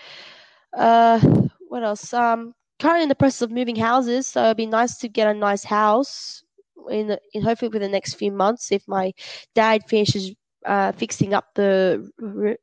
[0.77, 1.19] Uh,
[1.67, 2.13] what else?
[2.13, 5.33] Um, currently in the process of moving houses, so it'd be nice to get a
[5.33, 6.43] nice house
[6.91, 9.11] in, the, in hopefully within the next few months if my
[9.55, 12.07] dad finishes uh, fixing up the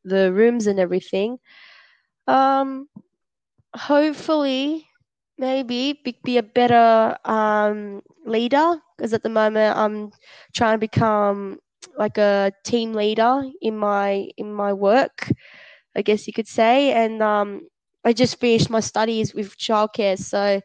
[0.04, 1.38] the rooms and everything.
[2.28, 2.88] Um,
[3.74, 4.86] hopefully,
[5.38, 10.10] maybe be, be a better um, leader because at the moment I'm
[10.54, 11.58] trying to become
[11.96, 15.30] like a team leader in my in my work,
[15.96, 17.68] I guess you could say, and um,
[18.04, 20.60] I just finished my studies with childcare, so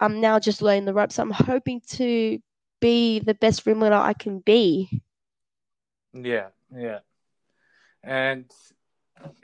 [0.00, 1.18] I'm now just learning the ropes.
[1.18, 2.38] I'm hoping to
[2.80, 5.02] be the best room leader I can be.
[6.12, 7.00] Yeah, yeah.
[8.02, 8.50] And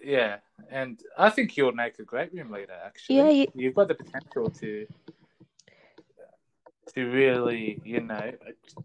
[0.03, 0.39] yeah,
[0.71, 3.17] and I think you'll make a great room leader actually.
[3.17, 4.87] Yeah, you- You've got the potential to
[6.95, 8.33] to really, you know,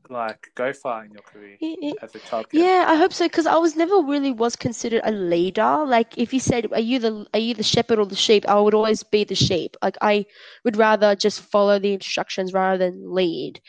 [0.09, 1.57] like go far in your career
[2.01, 2.45] as a child.
[2.51, 5.83] Yeah, I hope so because I was never really was considered a leader.
[5.87, 8.59] Like if you said, "Are you the are you the shepherd or the sheep?" I
[8.59, 9.75] would always be the sheep.
[9.81, 10.25] Like I
[10.63, 13.59] would rather just follow the instructions rather than lead.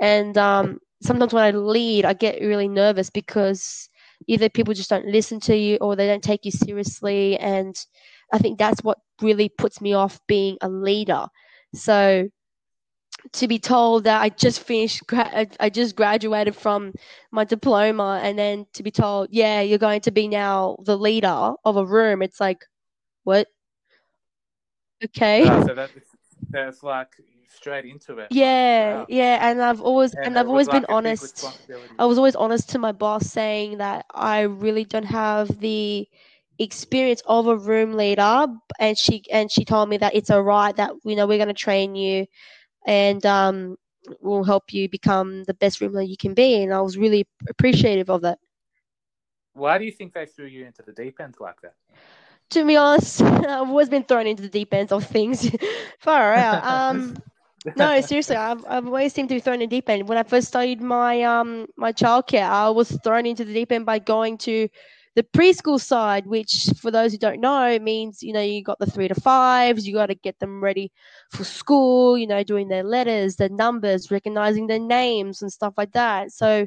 [0.00, 3.88] And um, sometimes when I lead, I get really nervous because
[4.26, 7.38] either people just don't listen to you or they don't take you seriously.
[7.38, 7.76] And
[8.32, 11.26] I think that's what really puts me off being a leader.
[11.74, 12.28] So
[13.32, 16.92] to be told that I just finished, I- just graduated from
[17.30, 21.52] my diploma, and then to be told, yeah, you're going to be now the leader
[21.64, 22.22] of a room.
[22.22, 22.64] It's like,
[23.24, 23.48] what?
[25.04, 25.46] Okay.
[25.48, 25.90] Ah, so that
[26.50, 27.08] that's like
[27.48, 28.30] straight into it.
[28.30, 29.08] Yeah, Wow.
[29.08, 31.54] yeah, and I've always And, and I've always like been honest.
[31.98, 36.08] I was always honest to my boss saying that I really don't have the
[36.58, 38.46] experience of a room leader
[38.78, 41.54] and she and she told me that it's alright that you know we're going to
[41.54, 42.26] train you
[42.86, 43.76] and um
[44.20, 47.26] we'll help you become the best room leader you can be and I was really
[47.48, 48.38] appreciative of that.
[49.54, 51.74] Why do you think they threw you into the deep end like that?
[52.50, 55.50] To be honest, I've always been thrown into the deep end of things.
[55.98, 56.62] Far out.
[56.90, 57.16] Um
[57.74, 60.08] no, seriously, I've I've always seemed to be thrown in the deep end.
[60.08, 63.86] When I first started my um my childcare, I was thrown into the deep end
[63.86, 64.68] by going to
[65.14, 68.86] the preschool side, which for those who don't know means you know you got the
[68.86, 70.92] three to fives, you got to get them ready
[71.30, 75.92] for school, you know, doing their letters, their numbers, recognizing their names and stuff like
[75.92, 76.32] that.
[76.32, 76.66] So,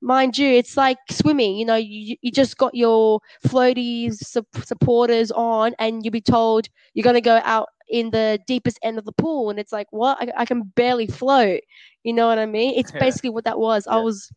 [0.00, 1.56] mind you, it's like swimming.
[1.56, 6.68] You know, you you just got your floaties sup- supporters on, and you'll be told
[6.94, 10.18] you're gonna go out in the deepest end of the pool and it's like what
[10.20, 11.60] I, I can barely float
[12.02, 12.98] you know what i mean it's Yeah.
[12.98, 14.30] basically what that was i was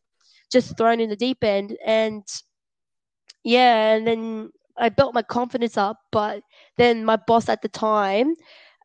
[0.52, 2.24] just thrown in the deep end and
[3.44, 6.42] yeah and then i built my confidence up but
[6.78, 8.36] then my boss at the time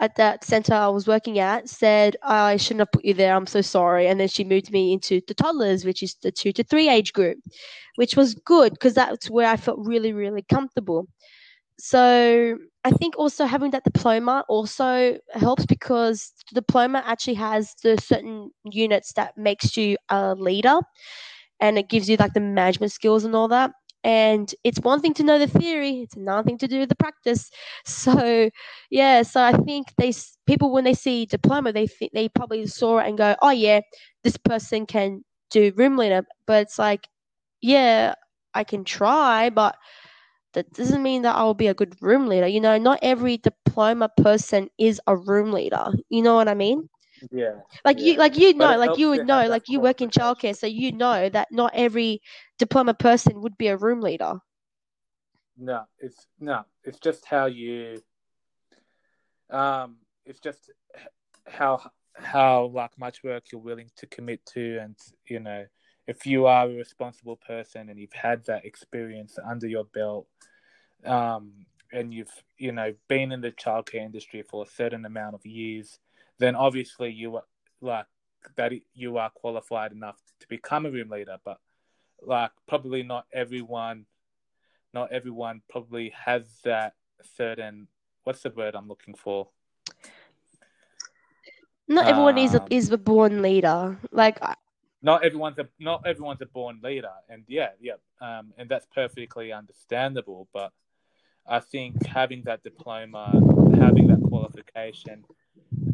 [0.01, 3.35] at that center I was working at said I shouldn't have put you there.
[3.35, 4.07] I'm so sorry.
[4.09, 7.13] And then she moved me into the toddlers, which is the two to three age
[7.13, 7.39] group,
[7.97, 11.09] which was good because that's where I felt really really comfortable.
[11.79, 17.99] So I think also having that diploma also helps because the diploma actually has the
[17.99, 20.79] certain units that makes you a leader
[21.61, 23.73] and it gives you like the management skills and all that.
[24.05, 27.51] And it's one thing to know the theory; it's another thing to do the practice.
[27.87, 28.51] So,
[28.91, 29.23] yeah.
[29.23, 30.13] So I think they
[30.47, 33.81] people when they see diploma, they think they probably saw it and go, "Oh yeah,
[34.25, 37.09] this person can do room leader." But it's like,
[37.63, 38.15] yeah,
[38.55, 39.77] I can try, but
[40.55, 42.47] that doesn't mean that I'll be a good room leader.
[42.49, 45.87] You know, not every diploma person is a room leader.
[46.11, 46.89] You know what I mean?
[47.31, 47.61] Yeah.
[47.85, 48.13] Like yeah.
[48.13, 50.93] you, like you know, like you would know, like you work in childcare, so you
[50.93, 52.23] know that not every
[52.59, 54.35] diploma person would be a room leader.
[55.59, 58.03] No, it's no, it's just how you.
[59.51, 60.71] Um, it's just
[61.47, 65.67] how how like much work you're willing to commit to, and you know,
[66.07, 70.27] if you are a responsible person and you've had that experience under your belt,
[71.05, 71.53] um,
[71.93, 75.99] and you've you know been in the childcare industry for a certain amount of years,
[76.39, 77.45] then obviously you are
[77.81, 78.07] like
[78.57, 81.39] that you are qualified enough to become a room leader.
[81.45, 81.59] But
[82.23, 84.07] like probably not everyone,
[84.93, 86.95] not everyone probably has that
[87.37, 87.89] certain.
[88.25, 89.49] What's the word I'm looking for?
[91.87, 93.99] Not everyone is a, Um, is a born leader.
[94.11, 94.39] Like
[95.03, 99.53] not everyone's a not everyone's a born leader, and yeah, yeah, um, and that's perfectly
[99.53, 100.49] understandable.
[100.53, 100.73] But
[101.47, 103.31] I think having that diploma,
[103.79, 105.25] having that qualification,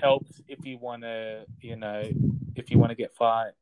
[0.00, 2.12] helps if you want to, you know,
[2.54, 3.52] if you want to get far,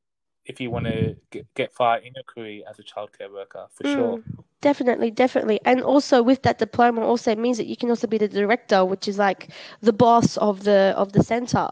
[0.44, 3.84] if you want to get, get far in your career as a childcare worker, for
[3.84, 4.18] sure.
[4.18, 4.24] Mm,
[4.60, 5.60] definitely, definitely.
[5.64, 9.08] And also with that diploma also means that you can also be the director, which
[9.08, 11.68] is like the boss of the of the center.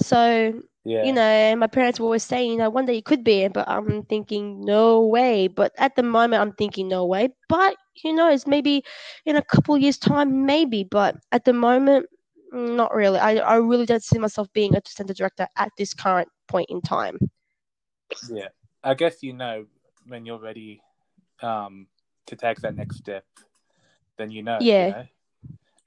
[0.00, 3.24] So, Yeah, you know, my parents were always saying, you know, one day you could
[3.24, 5.48] be, but I'm thinking, no way.
[5.48, 7.28] But at the moment I'm thinking no way.
[7.48, 8.84] But who knows, maybe
[9.24, 10.84] in a couple years time, maybe.
[10.84, 12.06] But at the moment,
[12.56, 13.18] not really.
[13.18, 16.80] I I really don't see myself being a center director at this current point in
[16.80, 17.18] time.
[18.30, 18.48] yeah.
[18.82, 19.66] I guess you know
[20.06, 20.80] when you're ready
[21.42, 21.88] um,
[22.26, 23.24] to take that next step,
[24.16, 24.58] then you know.
[24.60, 24.86] Yeah.
[24.86, 25.06] You know?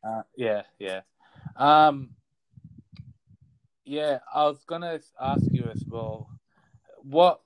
[0.04, 1.02] Uh, yeah, yeah.
[1.56, 2.12] Um,
[3.86, 6.30] yeah, I was gonna ask you as well.
[7.02, 7.42] What,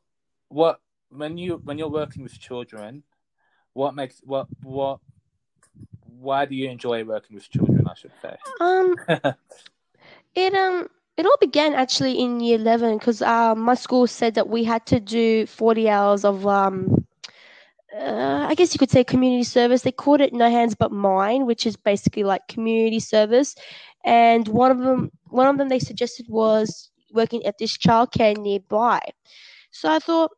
[0.49, 3.03] what when you when you're working with children,
[3.73, 4.99] what makes what what
[6.23, 7.85] why do you enjoy working with children?
[7.87, 8.35] I should say.
[8.59, 8.95] Um,
[10.35, 14.49] It um it all began actually in year eleven because uh, my school said that
[14.49, 17.05] we had to do forty hours of um
[17.95, 19.83] uh, I guess you could say community service.
[19.83, 23.55] They called it No Hands But Mine, which is basically like community service.
[24.03, 28.99] And one of them one of them they suggested was working at this childcare nearby.
[29.69, 30.31] So I thought,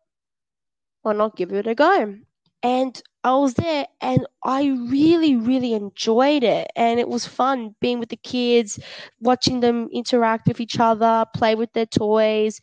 [1.03, 2.15] why not give it a go?
[2.61, 6.69] And I was there and I really, really enjoyed it.
[6.75, 8.79] And it was fun being with the kids,
[9.19, 12.61] watching them interact with each other, play with their toys,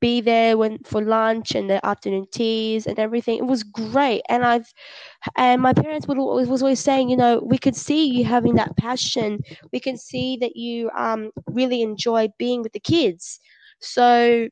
[0.00, 3.38] be there when for lunch and their afternoon teas and everything.
[3.38, 4.22] It was great.
[4.28, 4.72] And I've
[5.36, 8.56] and my parents would always was always saying, you know, we could see you having
[8.56, 9.40] that passion.
[9.72, 13.40] We can see that you um really enjoy being with the kids.
[13.80, 14.48] So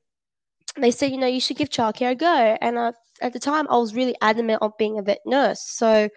[0.78, 2.56] they said, you know, you should give childcare a go.
[2.60, 5.62] And I, at the time, I was really adamant on being a vet nurse.
[5.62, 6.08] So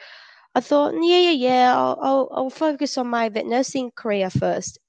[0.55, 4.79] I thought, yeah, yeah, yeah, I'll, I'll, I'll focus on my vet nursing career first.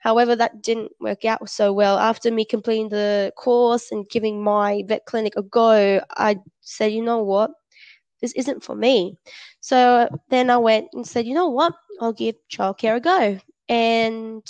[0.00, 1.98] However, that didn't work out so well.
[1.98, 7.02] After me completing the course and giving my vet clinic a go, I said, you
[7.02, 7.50] know what?
[8.22, 9.16] This isn't for me.
[9.60, 11.74] So then I went and said, you know what?
[12.00, 13.38] I'll give childcare a go.
[13.68, 14.42] And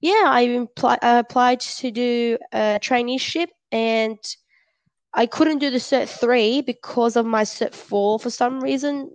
[0.00, 4.18] yeah, I, impl- I applied to do a traineeship and
[5.14, 9.10] I couldn't do the cert three because of my cert four for some reason.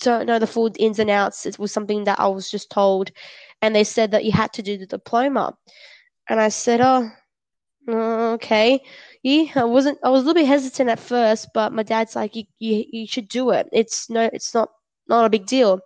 [0.00, 1.46] Don't know the full ins and outs.
[1.46, 3.10] It was something that I was just told,
[3.60, 5.56] and they said that you had to do the diploma.
[6.28, 7.10] And I said, "Oh,
[7.88, 8.82] uh, okay."
[9.22, 9.98] Yeah, I wasn't.
[10.04, 13.06] I was a little bit hesitant at first, but my dad's like, "You, you, you
[13.06, 13.68] should do it.
[13.72, 14.70] It's no, it's not,
[15.08, 15.80] not a big deal.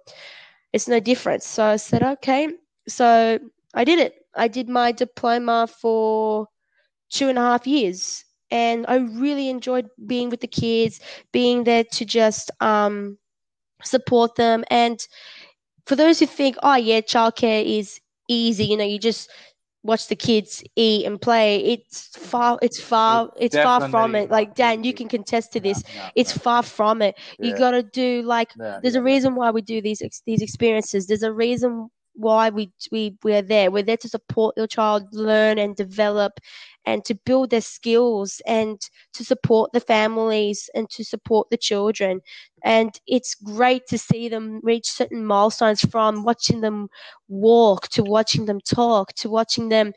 [0.72, 2.50] It's no difference." So I said, "Okay."
[2.88, 3.38] So
[3.74, 4.14] I did it.
[4.36, 6.48] I did my diploma for
[7.10, 11.00] two and a half years and I really enjoyed being with the kids,
[11.32, 13.18] being there to just um,
[13.82, 14.64] support them.
[14.70, 14.98] And
[15.86, 19.30] for those who think, oh yeah, childcare is easy, you know, you just
[19.82, 21.58] watch the kids eat and play.
[21.64, 24.30] It's far, it's far, it's, It's far from it.
[24.30, 25.82] Like Dan, you can contest to this.
[26.14, 27.16] It's far from it.
[27.40, 28.50] You gotta do like
[28.82, 31.06] there's a reason why we do these these experiences.
[31.06, 33.70] There's a reason why we we we're there.
[33.70, 36.40] We're there to support your child learn and develop,
[36.84, 38.80] and to build their skills and
[39.14, 42.20] to support the families and to support the children.
[42.64, 46.88] And it's great to see them reach certain milestones from watching them
[47.28, 49.92] walk to watching them talk to watching them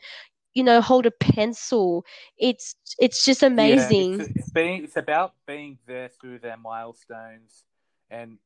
[0.52, 2.04] you know hold a pencil
[2.36, 7.62] it's it's just amazing yeah, it's, it's being it's about being there through their milestones
[8.10, 8.38] and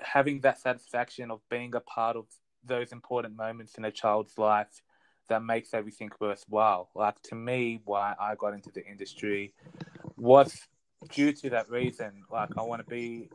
[0.00, 2.26] having that satisfaction of being a part of
[2.64, 4.82] those important moments in a child's life
[5.28, 9.54] that makes everything worthwhile like to me why i got into the industry
[10.16, 10.66] was
[11.10, 13.28] due to that reason like i want to be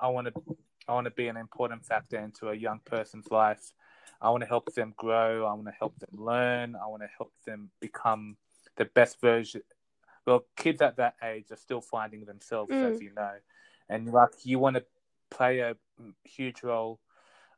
[0.00, 0.56] i want to
[0.88, 3.72] i want to be an important factor into a young person's life
[4.22, 5.44] I want to help them grow.
[5.46, 6.76] I want to help them learn.
[6.76, 8.36] I want to help them become
[8.76, 9.62] the best version.
[10.24, 12.94] Well, kids at that age are still finding themselves, mm.
[12.94, 13.32] as you know,
[13.88, 14.84] and like you want to
[15.30, 15.74] play a
[16.22, 17.00] huge role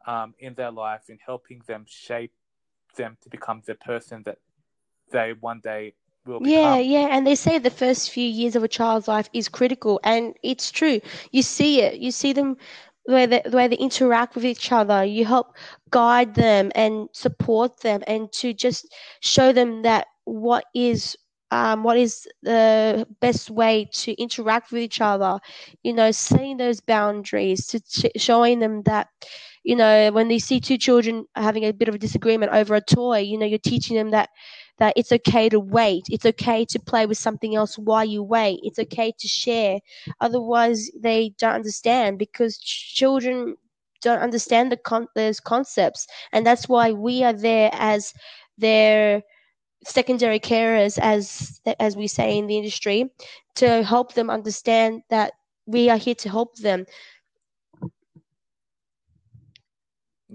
[0.07, 2.33] um, in their life in helping them shape
[2.97, 4.38] them to become the person that
[5.11, 5.95] they one day
[6.27, 6.40] will become.
[6.40, 10.01] Yeah, yeah, and they say the first few years of a child's life is critical,
[10.03, 11.01] and it's true.
[11.31, 12.01] You see it.
[12.01, 12.57] You see them
[13.07, 15.05] the way they, the way they interact with each other.
[15.05, 15.55] You help
[15.90, 21.17] guide them and support them, and to just show them that what is
[21.51, 25.38] um, what is the best way to interact with each other.
[25.85, 29.09] You know, setting those boundaries, to ch- showing them that.
[29.64, 32.81] You know, when they see two children having a bit of a disagreement over a
[32.83, 34.31] toy, you know, you're teaching them that
[34.79, 36.05] that it's okay to wait.
[36.11, 38.61] It's okay to play with something else while you wait.
[38.62, 39.79] It's okay to share.
[40.20, 43.57] Otherwise, they don't understand because children
[44.03, 48.12] don't understand the con- those concepts, and that's why we are there as
[48.59, 49.22] their
[49.85, 53.11] secondary carers, as as we say in the industry,
[53.57, 55.33] to help them understand that
[55.66, 56.87] we are here to help them.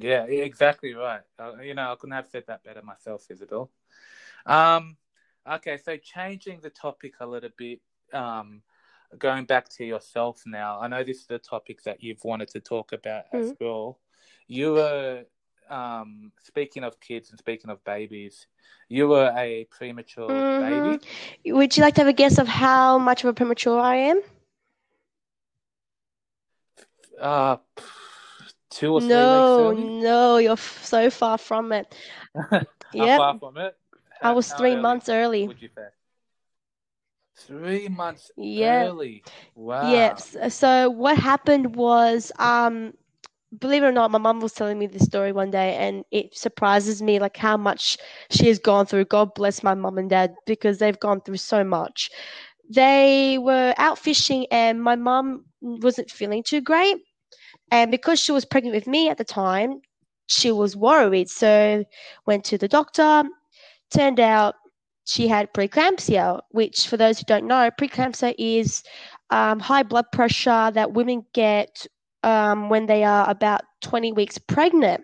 [0.02, 1.22] Yeah, exactly right.
[1.38, 3.70] Uh, you know, I couldn't have said that better myself, Isabel.
[4.46, 4.98] Um,
[5.50, 7.82] okay, so changing the topic a little bit,
[8.14, 8.62] um,
[9.18, 10.80] going back to yourself now.
[10.80, 13.50] I know this is a topic that you've wanted to talk about mm-hmm.
[13.50, 14.00] as well.
[14.48, 15.26] You were
[15.70, 18.48] um, speaking of kids and speaking of babies,
[18.88, 20.92] you were a premature mm-hmm.
[21.44, 21.54] baby.
[21.54, 24.22] Would you like to have a guess of how much of a premature I am?
[27.20, 27.58] Uh,
[28.80, 31.94] two or three no, No, you're f- so far from it.
[32.94, 33.18] yeah.
[33.18, 33.76] far from it?
[34.22, 35.48] I was three early months early.
[35.48, 35.88] Would you say?
[37.38, 38.86] Three months yeah.
[38.86, 39.24] early.
[39.56, 39.92] Wow.
[39.92, 40.36] Yes.
[40.50, 42.94] So what happened was, um,
[43.58, 46.38] believe it or not, my mum was telling me this story one day, and it
[46.38, 47.98] surprises me like how much
[48.30, 49.06] she has gone through.
[49.06, 52.10] God bless my mum and dad because they've gone through so much.
[52.70, 56.98] They were out fishing, and my mum wasn't feeling too great,
[57.72, 59.82] and because she was pregnant with me at the time,
[60.28, 61.30] she was worried.
[61.30, 61.86] So
[62.26, 63.24] went to the doctor
[63.92, 64.56] Turned out
[65.06, 68.84] she had preeclampsia, which, for those who don't know, preeclampsia is
[69.32, 71.88] um, high blood pressure that women get
[72.22, 75.04] um, when they are about 20 weeks pregnant.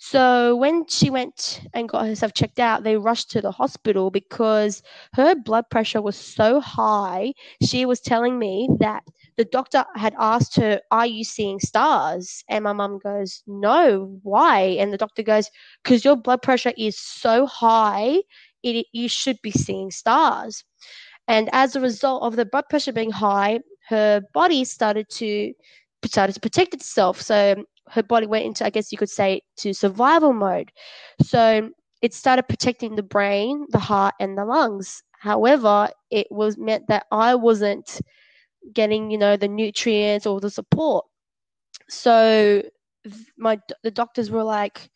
[0.00, 4.80] So when she went and got herself checked out, they rushed to the hospital because
[5.14, 7.34] her blood pressure was so high.
[7.62, 9.02] She was telling me that
[9.36, 12.44] the doctor had asked her, Are you seeing stars?
[12.48, 14.76] And my mum goes, No, why?
[14.78, 15.50] And the doctor goes,
[15.82, 18.18] Because your blood pressure is so high,
[18.62, 20.64] it, you should be seeing stars.
[21.26, 25.52] And as a result of the blood pressure being high, her body started to
[26.04, 27.20] started to protect itself.
[27.20, 30.70] So her body went into, I guess you could say, to survival mode.
[31.22, 31.70] So
[32.02, 35.02] it started protecting the brain, the heart, and the lungs.
[35.18, 38.00] However, it was meant that I wasn't
[38.72, 41.04] getting you know the nutrients or the support
[41.88, 42.62] so
[43.36, 44.90] my the doctors were like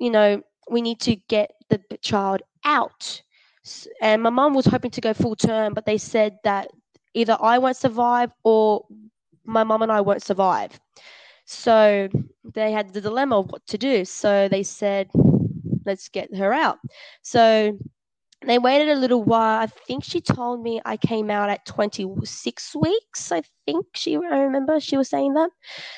[0.00, 3.22] you know we need to get the child out
[4.00, 6.68] and my mom was hoping to go full term but they said that
[7.14, 8.84] either i won't survive or
[9.50, 10.78] my mom and i won't survive
[11.44, 12.08] so
[12.54, 15.08] they had the dilemma of what to do so they said
[15.84, 16.78] let's get her out
[17.22, 17.76] so
[18.46, 19.60] they waited a little while.
[19.60, 23.32] I think she told me I came out at 26 weeks.
[23.32, 25.50] I think she, I remember she was saying that.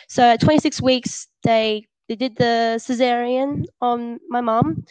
[0.09, 4.85] So at 26 weeks, they they did the cesarean on my mom,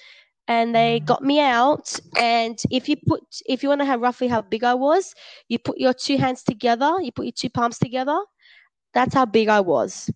[0.47, 1.99] and they got me out.
[2.17, 5.13] And if you put, if you want to have roughly how big I was,
[5.49, 8.17] you put your two hands together, you put your two palms together.
[8.93, 10.09] That's how big I was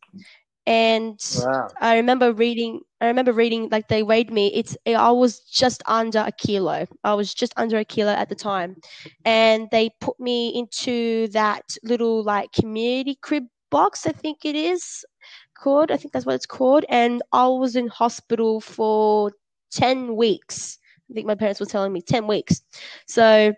[0.65, 1.69] and wow.
[1.80, 2.82] I remember reading.
[3.01, 4.51] I remember reading like they weighed me.
[4.53, 6.88] It's I was just under a kilo.
[7.03, 8.78] I was just under a kilo at the time,
[9.26, 14.07] and they put me into that little like humidity crib box.
[14.07, 15.05] I think it is
[15.55, 15.91] called.
[15.91, 16.86] I think that's what it's called.
[16.89, 19.32] And I was in hospital for
[19.71, 20.80] 10 weeks.
[21.11, 22.61] I think my parents were telling me 10 weeks.
[23.07, 23.53] So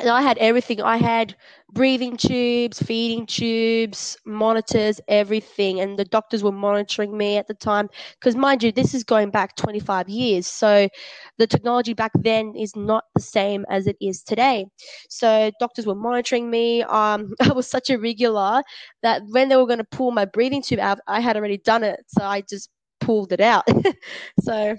[0.00, 0.80] and I had everything.
[0.82, 1.36] I had
[1.72, 5.80] breathing tubes, feeding tubes, monitors, everything.
[5.80, 7.88] And the doctors were monitoring me at the time.
[8.18, 10.46] Because, mind you, this is going back 25 years.
[10.46, 10.88] So
[11.38, 14.66] the technology back then is not the same as it is today.
[15.08, 16.82] So doctors were monitoring me.
[16.82, 18.62] Um, I was such a regular
[19.02, 21.84] that when they were going to pull my breathing tube out, I had already done
[21.84, 22.00] it.
[22.08, 22.70] So I just
[23.00, 23.64] pulled it out.
[24.42, 24.76] so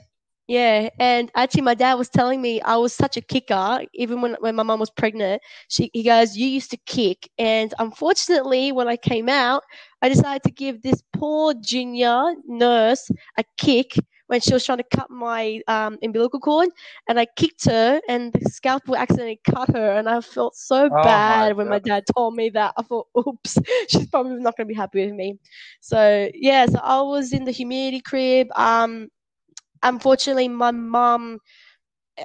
[0.51, 3.81] yeah, and actually, my dad was telling me I was such a kicker.
[3.93, 7.73] Even when when my mom was pregnant, she he goes, "You used to kick," and
[7.79, 9.63] unfortunately, when I came out,
[10.01, 13.93] I decided to give this poor junior nurse a kick
[14.27, 16.69] when she was trying to cut my um, umbilical cord,
[17.07, 21.19] and I kicked her, and the scalpel accidentally cut her, and I felt so Oh,
[21.19, 22.73] bad my when my dad told me that.
[22.77, 23.57] I thought, "Oops,
[23.89, 25.39] she's probably not going to be happy with me."
[25.81, 28.47] So yeah, so I was in the humidity crib.
[28.55, 29.09] Um,
[29.83, 31.39] unfortunately, my mom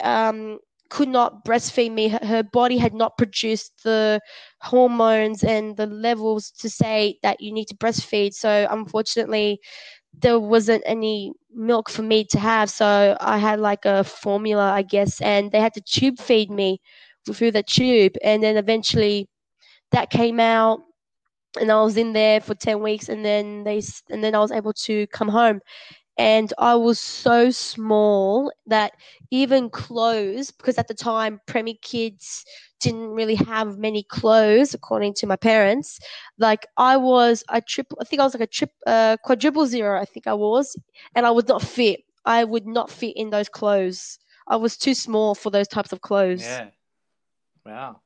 [0.03, 0.59] um,
[0.91, 2.09] could not breastfeed me.
[2.09, 4.21] Her, body had not produced the
[4.61, 8.35] hormones and the levels to say that you need to breastfeed.
[8.35, 9.61] So, unfortunately,
[10.19, 12.71] there wasn't any milk for me to have.
[12.71, 16.81] So, I had like a formula, I guess, and they had to tube feed me
[17.33, 18.15] through the tube.
[18.23, 19.29] And then eventually
[19.93, 20.81] that came out.
[21.61, 24.53] And I was in there for ten weeks, and then they, and then I was
[24.53, 25.61] able to come home
[26.19, 28.93] and I was so small that
[29.31, 32.45] even clothes, because at the time preemie kids
[32.81, 35.99] didn't really have many clothes, according to my parents.
[36.39, 40.01] Like I was a triple, I think I was like a trip, uh, quadruple zero,
[40.01, 40.77] I think I was,
[41.15, 42.01] and I would not fit.
[42.25, 44.19] I would not fit in those clothes.
[44.49, 46.61] I was too small for those types of clothes.
[46.61, 46.71] Yeah.
[47.65, 48.03] Wow.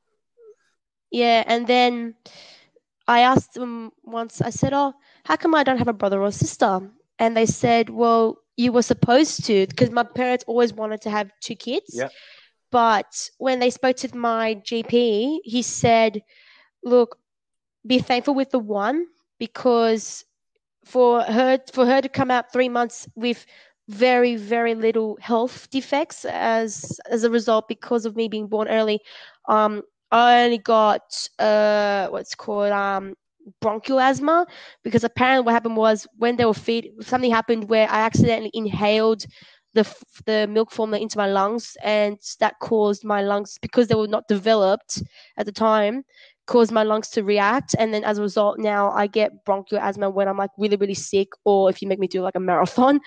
[1.11, 2.15] Yeah, and then
[3.07, 4.93] I asked them once, I said, Oh,
[5.25, 6.91] how come I don't have a brother or sister?
[7.19, 11.31] And they said, Well, you were supposed to, because my parents always wanted to have
[11.41, 11.91] two kids.
[11.93, 12.11] Yep.
[12.71, 16.21] But when they spoke to my GP, he said,
[16.83, 17.17] Look,
[17.85, 19.07] be thankful with the one
[19.39, 20.25] because
[20.85, 23.45] for her for her to come out three months with
[23.87, 28.99] very very little health defects as as a result because of me being born early
[29.47, 29.81] um
[30.11, 33.15] i only got uh what's called um
[33.59, 34.45] bronchial asthma
[34.83, 39.25] because apparently what happened was when they were feed something happened where i accidentally inhaled
[39.73, 39.83] the
[40.25, 44.27] the milk formula into my lungs and that caused my lungs because they were not
[44.27, 45.01] developed
[45.37, 46.03] at the time
[46.47, 47.75] caused my lungs to react.
[47.79, 50.93] And then as a result now i get bronchial asthma when i'm like really really
[50.95, 52.99] sick or if you make me do like a marathon.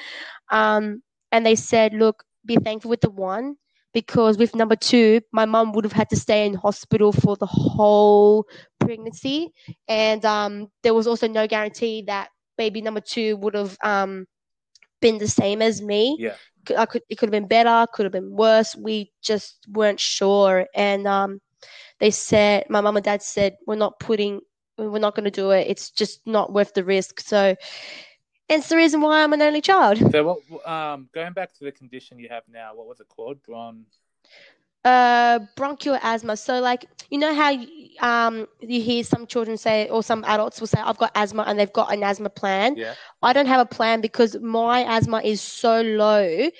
[0.51, 3.57] Um and they said look be thankful with the one
[3.95, 7.47] because with number two my mum would have had to stay in hospital for the
[7.47, 8.47] whole
[8.81, 9.53] pregnancy
[9.89, 12.29] and um there was also no guarantee that
[12.59, 14.27] baby number two would have um
[15.01, 16.35] been the same as me Yeah.
[16.79, 18.75] I could it could have been better, could have been worse.
[18.75, 21.41] We just weren't sure, and um,
[22.01, 24.41] they said my mum and dad said we're not putting,
[24.79, 25.67] we're not going to do it.
[25.69, 27.21] It's just not worth the risk.
[27.21, 27.55] So,
[28.49, 29.99] it's the reason why I'm an only child.
[30.11, 30.69] So what?
[30.69, 33.43] Um, going back to the condition you have now, what was it called?
[33.43, 33.85] Bron.
[34.85, 36.37] Uh, bronchial asthma.
[36.37, 37.67] So, like you know how you,
[38.01, 41.59] um you hear some children say, or some adults will say, "I've got asthma," and
[41.59, 42.77] they've got an asthma plan.
[42.77, 42.95] Yeah.
[43.23, 46.51] I don't have a plan because my asthma is so low.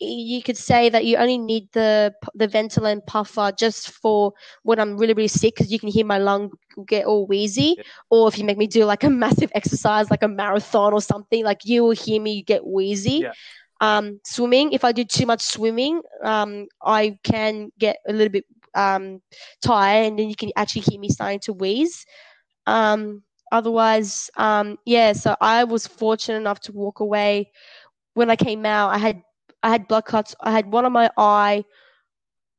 [0.00, 4.32] You could say that you only need the the Ventolin puffer just for
[4.62, 6.50] when I'm really really sick because you can hear my lung
[6.86, 7.82] get all wheezy, Yeah.
[8.10, 11.44] or if you make me do like a massive exercise like a marathon or something,
[11.44, 13.22] like you will hear me get wheezy.
[13.24, 13.32] Yeah.
[13.80, 18.44] Um, swimming, if I do too much swimming, um, I can get a little bit
[18.74, 19.20] um
[19.62, 22.04] tired, and then you can actually hear me starting to wheeze.
[22.66, 23.22] Um,
[23.52, 25.12] otherwise, um, yeah.
[25.12, 27.50] So I was fortunate enough to walk away.
[28.14, 29.22] When I came out, I had
[29.62, 30.34] I had blood clots.
[30.40, 31.64] I had one on my eye,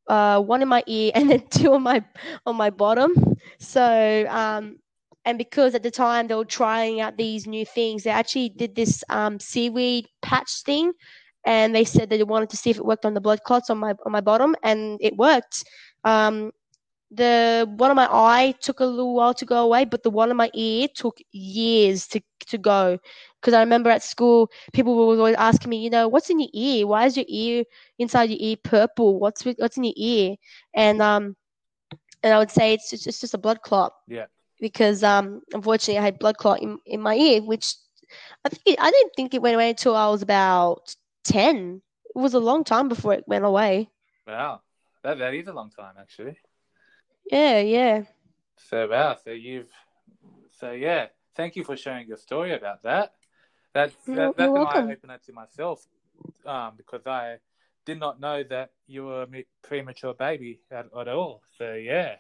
[0.08, 2.04] uh, one in my ear, and then two on my
[2.46, 3.14] on my bottom.
[3.60, 4.80] So um,
[5.26, 8.76] and because at the time they were trying out these new things, they actually did
[8.76, 10.94] this um, seaweed patch thing,
[11.46, 13.70] and they said that they wanted to see if it worked on the blood clots
[13.70, 15.64] on my on my bottom, and it worked.
[16.04, 16.52] Um,
[17.12, 20.30] the one on my eye took a little while to go away, but the one
[20.30, 23.00] on my ear took years to to go.
[23.42, 26.50] Because I remember at school, people were always asking me, you know, what's in your
[26.54, 26.86] ear?
[26.86, 27.64] Why is your ear
[27.98, 29.20] inside your ear purple?
[29.20, 30.36] What's with, what's in your ear?
[30.74, 31.36] And um,
[32.22, 33.94] and I would say it's just, it's just a blood clot.
[34.08, 34.26] Yeah.
[34.60, 37.76] Because um, unfortunately, I had blood clot in, in my ear, which
[38.44, 41.82] I think it, I didn't think it went away until I was about ten.
[42.16, 43.90] It was a long time before it went away.
[44.28, 44.62] Wow.
[45.04, 46.38] That that is a long time actually.
[47.32, 48.04] Yeah, yeah.
[48.70, 49.18] So wow.
[49.24, 49.70] So you've.
[50.52, 51.08] So yeah.
[51.36, 53.14] Thank you for sharing your story about that.
[53.74, 55.86] That's You're- that, that's you're an eye opener to myself,
[56.46, 57.38] um, because I
[57.86, 61.42] did not know that you were a premature baby at, at all.
[61.58, 62.16] So yeah,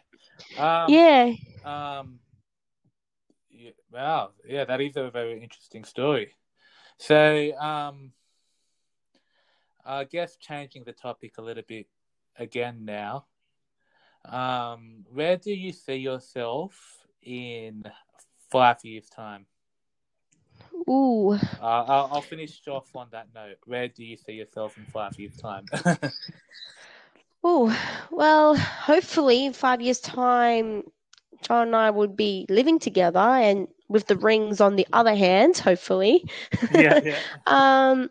[0.57, 1.33] um, yeah.
[1.65, 2.19] Um,
[3.51, 6.33] yeah, wow, yeah, that is a very interesting story.
[6.97, 8.13] So, um,
[9.85, 11.87] I guess changing the topic a little bit
[12.37, 13.25] again now.
[14.25, 17.83] Um, where do you see yourself in
[18.49, 19.45] five years' time?
[20.87, 21.31] Ooh.
[21.33, 23.57] Uh, I'll, I'll finish off on that note.
[23.65, 25.65] Where do you see yourself in five years' time?
[27.43, 27.73] Oh,
[28.11, 30.83] well, hopefully in five years' time,
[31.41, 35.57] John and I would be living together and with the rings on the other hand,
[35.57, 36.29] hopefully.
[36.73, 37.19] yeah, yeah.
[37.47, 38.09] Um,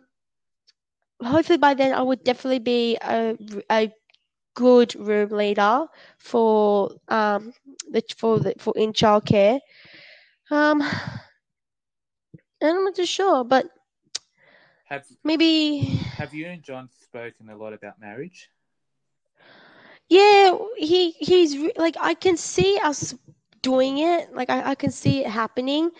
[1.23, 3.37] hopefully by then I would definitely be a,
[3.69, 3.93] a
[4.55, 5.85] good room leader
[6.17, 7.53] for um
[7.91, 9.59] the for the for in childcare.
[10.51, 10.81] Um,
[12.61, 13.67] I'm not too sure, but
[14.85, 15.79] Have maybe
[16.17, 18.49] Have you and John spoken a lot about marriage?
[20.09, 23.15] Yeah, he he's like I can see us
[23.61, 24.33] doing it.
[24.33, 25.91] Like I, I can see it happening.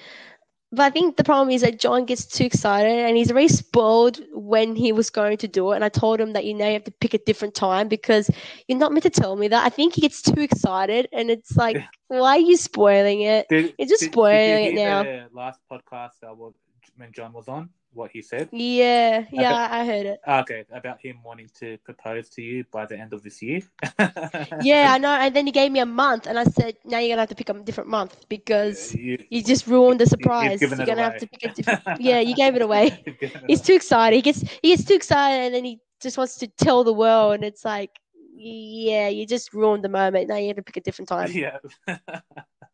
[0.71, 4.19] But I think the problem is that John gets too excited and he's very spoiled
[4.33, 5.75] when he was going to do it.
[5.77, 8.29] And I told him that you know you have to pick a different time because
[8.67, 9.65] you're not meant to tell me that.
[9.65, 13.47] I think he gets too excited and it's like, why are you spoiling it?
[13.49, 15.03] Did, You're just did- spoiling did it now.
[15.03, 16.51] The last podcast uh, wa-
[16.97, 18.49] when John was on, what he said.
[18.51, 20.19] Yeah, yeah, I I heard it.
[20.25, 23.61] Ah, okay, about him wanting to propose to you by the end of this year.
[24.61, 25.11] Yeah, I know.
[25.11, 27.35] And then he gave me a month and I said, now you're gonna have to
[27.35, 30.61] pick a different month because you, you just ruined the surprise.
[30.61, 31.81] You're gonna have to pick a different.
[31.99, 33.03] Yeah, you gave it away.
[33.05, 33.65] It He's away.
[33.67, 34.15] too excited.
[34.15, 37.35] He gets he gets too excited, and then he just wants to tell the world.
[37.35, 37.91] And it's like,
[38.35, 40.27] yeah, you just ruined the moment.
[40.29, 41.31] Now you have to pick a different time.
[41.31, 41.57] Yeah,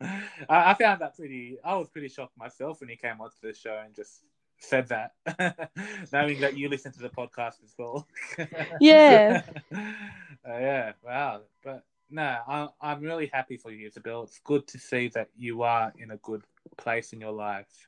[0.02, 1.58] I, I found that pretty.
[1.64, 4.24] I was pretty shocked myself when he came onto the show and just
[4.66, 5.12] said that,
[6.14, 8.08] knowing that you listen to the podcast as well.
[8.80, 9.44] Yeah.
[9.76, 10.94] uh, yeah.
[11.04, 11.42] Wow.
[11.64, 14.24] But no, I, I'm really happy for you, Isabel.
[14.24, 16.44] It's good to see that you are in a good
[16.78, 17.88] place in your life,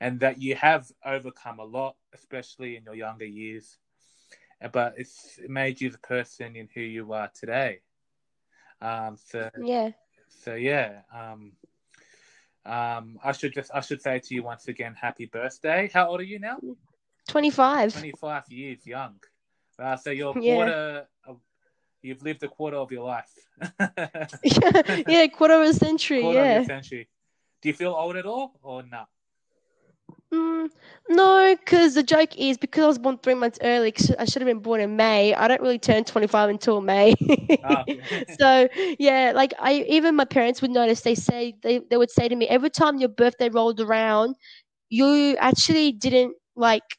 [0.00, 3.78] and that you have overcome a lot, especially in your younger years.
[4.62, 7.80] Uh, But it's made you the person in who you are today.
[8.80, 9.92] Um, so Yeah.
[10.28, 11.52] so yeah, um,
[12.66, 15.90] um, I should just I should say to you once again, happy birthday.
[15.92, 16.58] How old are you now?
[17.28, 17.92] Twenty five.
[17.92, 19.16] Twenty five years young.
[19.78, 20.54] Uh, so you're a Yeah.
[20.54, 21.06] quarter.
[21.26, 21.40] Of,
[22.02, 23.32] you've lived a quarter of your life.
[24.44, 26.20] yeah, yeah, quarter of a century.
[26.22, 26.64] quarter of yeah.
[26.64, 27.08] century.
[27.62, 29.08] Do you feel old at all, or not?
[30.32, 30.68] Mm,
[31.08, 33.92] no, because the joke is because I was born three months early.
[33.92, 35.34] 'cause I should have been born in May.
[35.34, 37.14] I don't really turn twenty five until May.
[37.62, 37.84] Ah,
[38.28, 41.00] so yeah, like I even my parents would notice.
[41.02, 44.36] They say they they would say to me every time your birthday rolled around,
[44.90, 46.98] you actually didn't like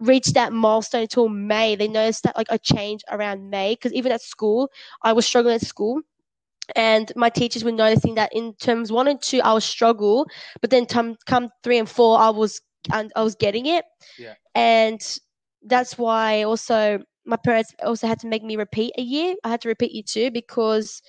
[0.00, 1.74] reach that milestone until May.
[1.76, 4.70] They noticed that like a change around May because even at school,
[5.02, 6.00] I was struggling at school.
[6.76, 10.26] And my teachers were noticing that in terms one and two, I was struggle,
[10.60, 12.60] but then come come three and four, I was
[12.92, 13.84] and I was getting it.
[14.18, 14.34] Yeah.
[14.54, 15.00] And
[15.62, 19.34] that's why also my parents also had to make me repeat a year.
[19.44, 21.02] I had to repeat year two because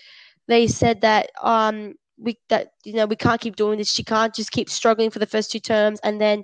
[0.48, 3.92] they said that um we that you know we can't keep doing this.
[3.92, 6.44] She can't just keep struggling for the first two terms and then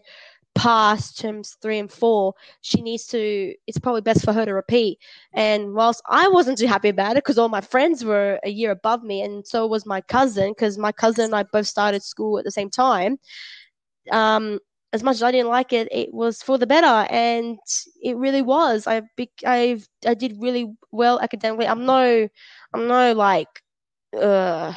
[0.58, 2.34] pass terms three and four.
[2.62, 3.54] She needs to.
[3.68, 5.00] It's probably best for her to repeat.
[5.34, 8.72] And whilst I wasn't too happy about it because all my friends were a year
[8.72, 12.40] above me, and so was my cousin because my cousin and I both started school
[12.40, 13.20] at the same time.
[14.12, 14.60] Um,
[14.94, 17.60] as much as I didn't like it, it was for the better, and
[18.02, 18.88] it really was.
[18.88, 19.04] I
[19.46, 21.68] I I did really well academically.
[21.68, 22.28] I'm no,
[22.74, 23.62] I'm no like,
[24.20, 24.74] uh,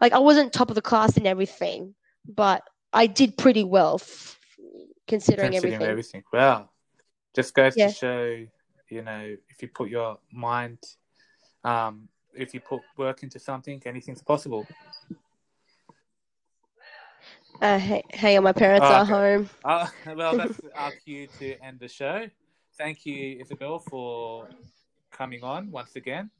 [0.00, 1.94] like I wasn't top of the class in everything,
[2.28, 2.62] but
[2.92, 4.00] I did pretty well,
[5.06, 5.90] considering, Considering everything.
[5.90, 6.22] everything.
[6.32, 6.70] Wow.
[7.34, 7.88] Just goes Yeah.
[7.88, 8.46] to show,
[8.88, 10.78] you know, if you put your mind,
[11.64, 14.66] um, if you put work into something, anything's possible.
[17.60, 19.12] Uh, hey, hey, my parents Oh, are okay.
[19.12, 19.50] home.
[19.64, 22.26] Uh, well, that's our cue to end the show.
[22.76, 24.48] Thank you, Isabel, for
[25.10, 26.30] coming on once again.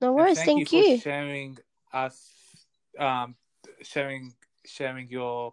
[0.00, 0.38] No And worries.
[0.38, 0.96] Thank, for you.
[0.98, 1.58] sharing
[1.92, 2.30] us,
[2.98, 3.34] um,
[3.82, 4.32] sharing
[4.66, 5.52] sharing your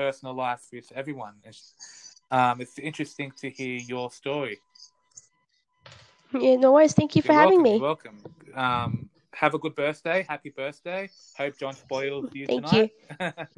[0.00, 1.34] personal life with everyone.
[1.44, 1.74] It's,
[2.30, 4.56] um, it's interesting to hear your story.
[6.32, 6.94] Yeah, no worries.
[6.94, 7.78] Thank you for You're having welcome, me.
[7.78, 8.18] You're welcome.
[8.54, 10.24] Um, have a good birthday.
[10.26, 11.10] Happy birthday.
[11.36, 12.92] Hope John spoils you Thank tonight.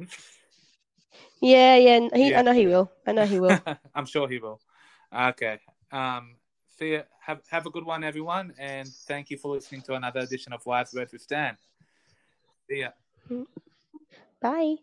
[1.39, 1.95] Yeah, yeah.
[1.97, 2.39] and He, Yeah.
[2.39, 2.89] I know he will.
[3.05, 3.59] I know he will.
[3.95, 4.59] I'm sure he will.
[5.31, 5.59] Okay.
[5.91, 6.35] Um,
[6.77, 7.01] see ya.
[7.19, 8.53] Have, have a good one, everyone.
[8.57, 11.57] And thank you for listening to another edition of Wise Words with Stan.
[12.67, 12.89] See ya.
[14.41, 14.77] Bye.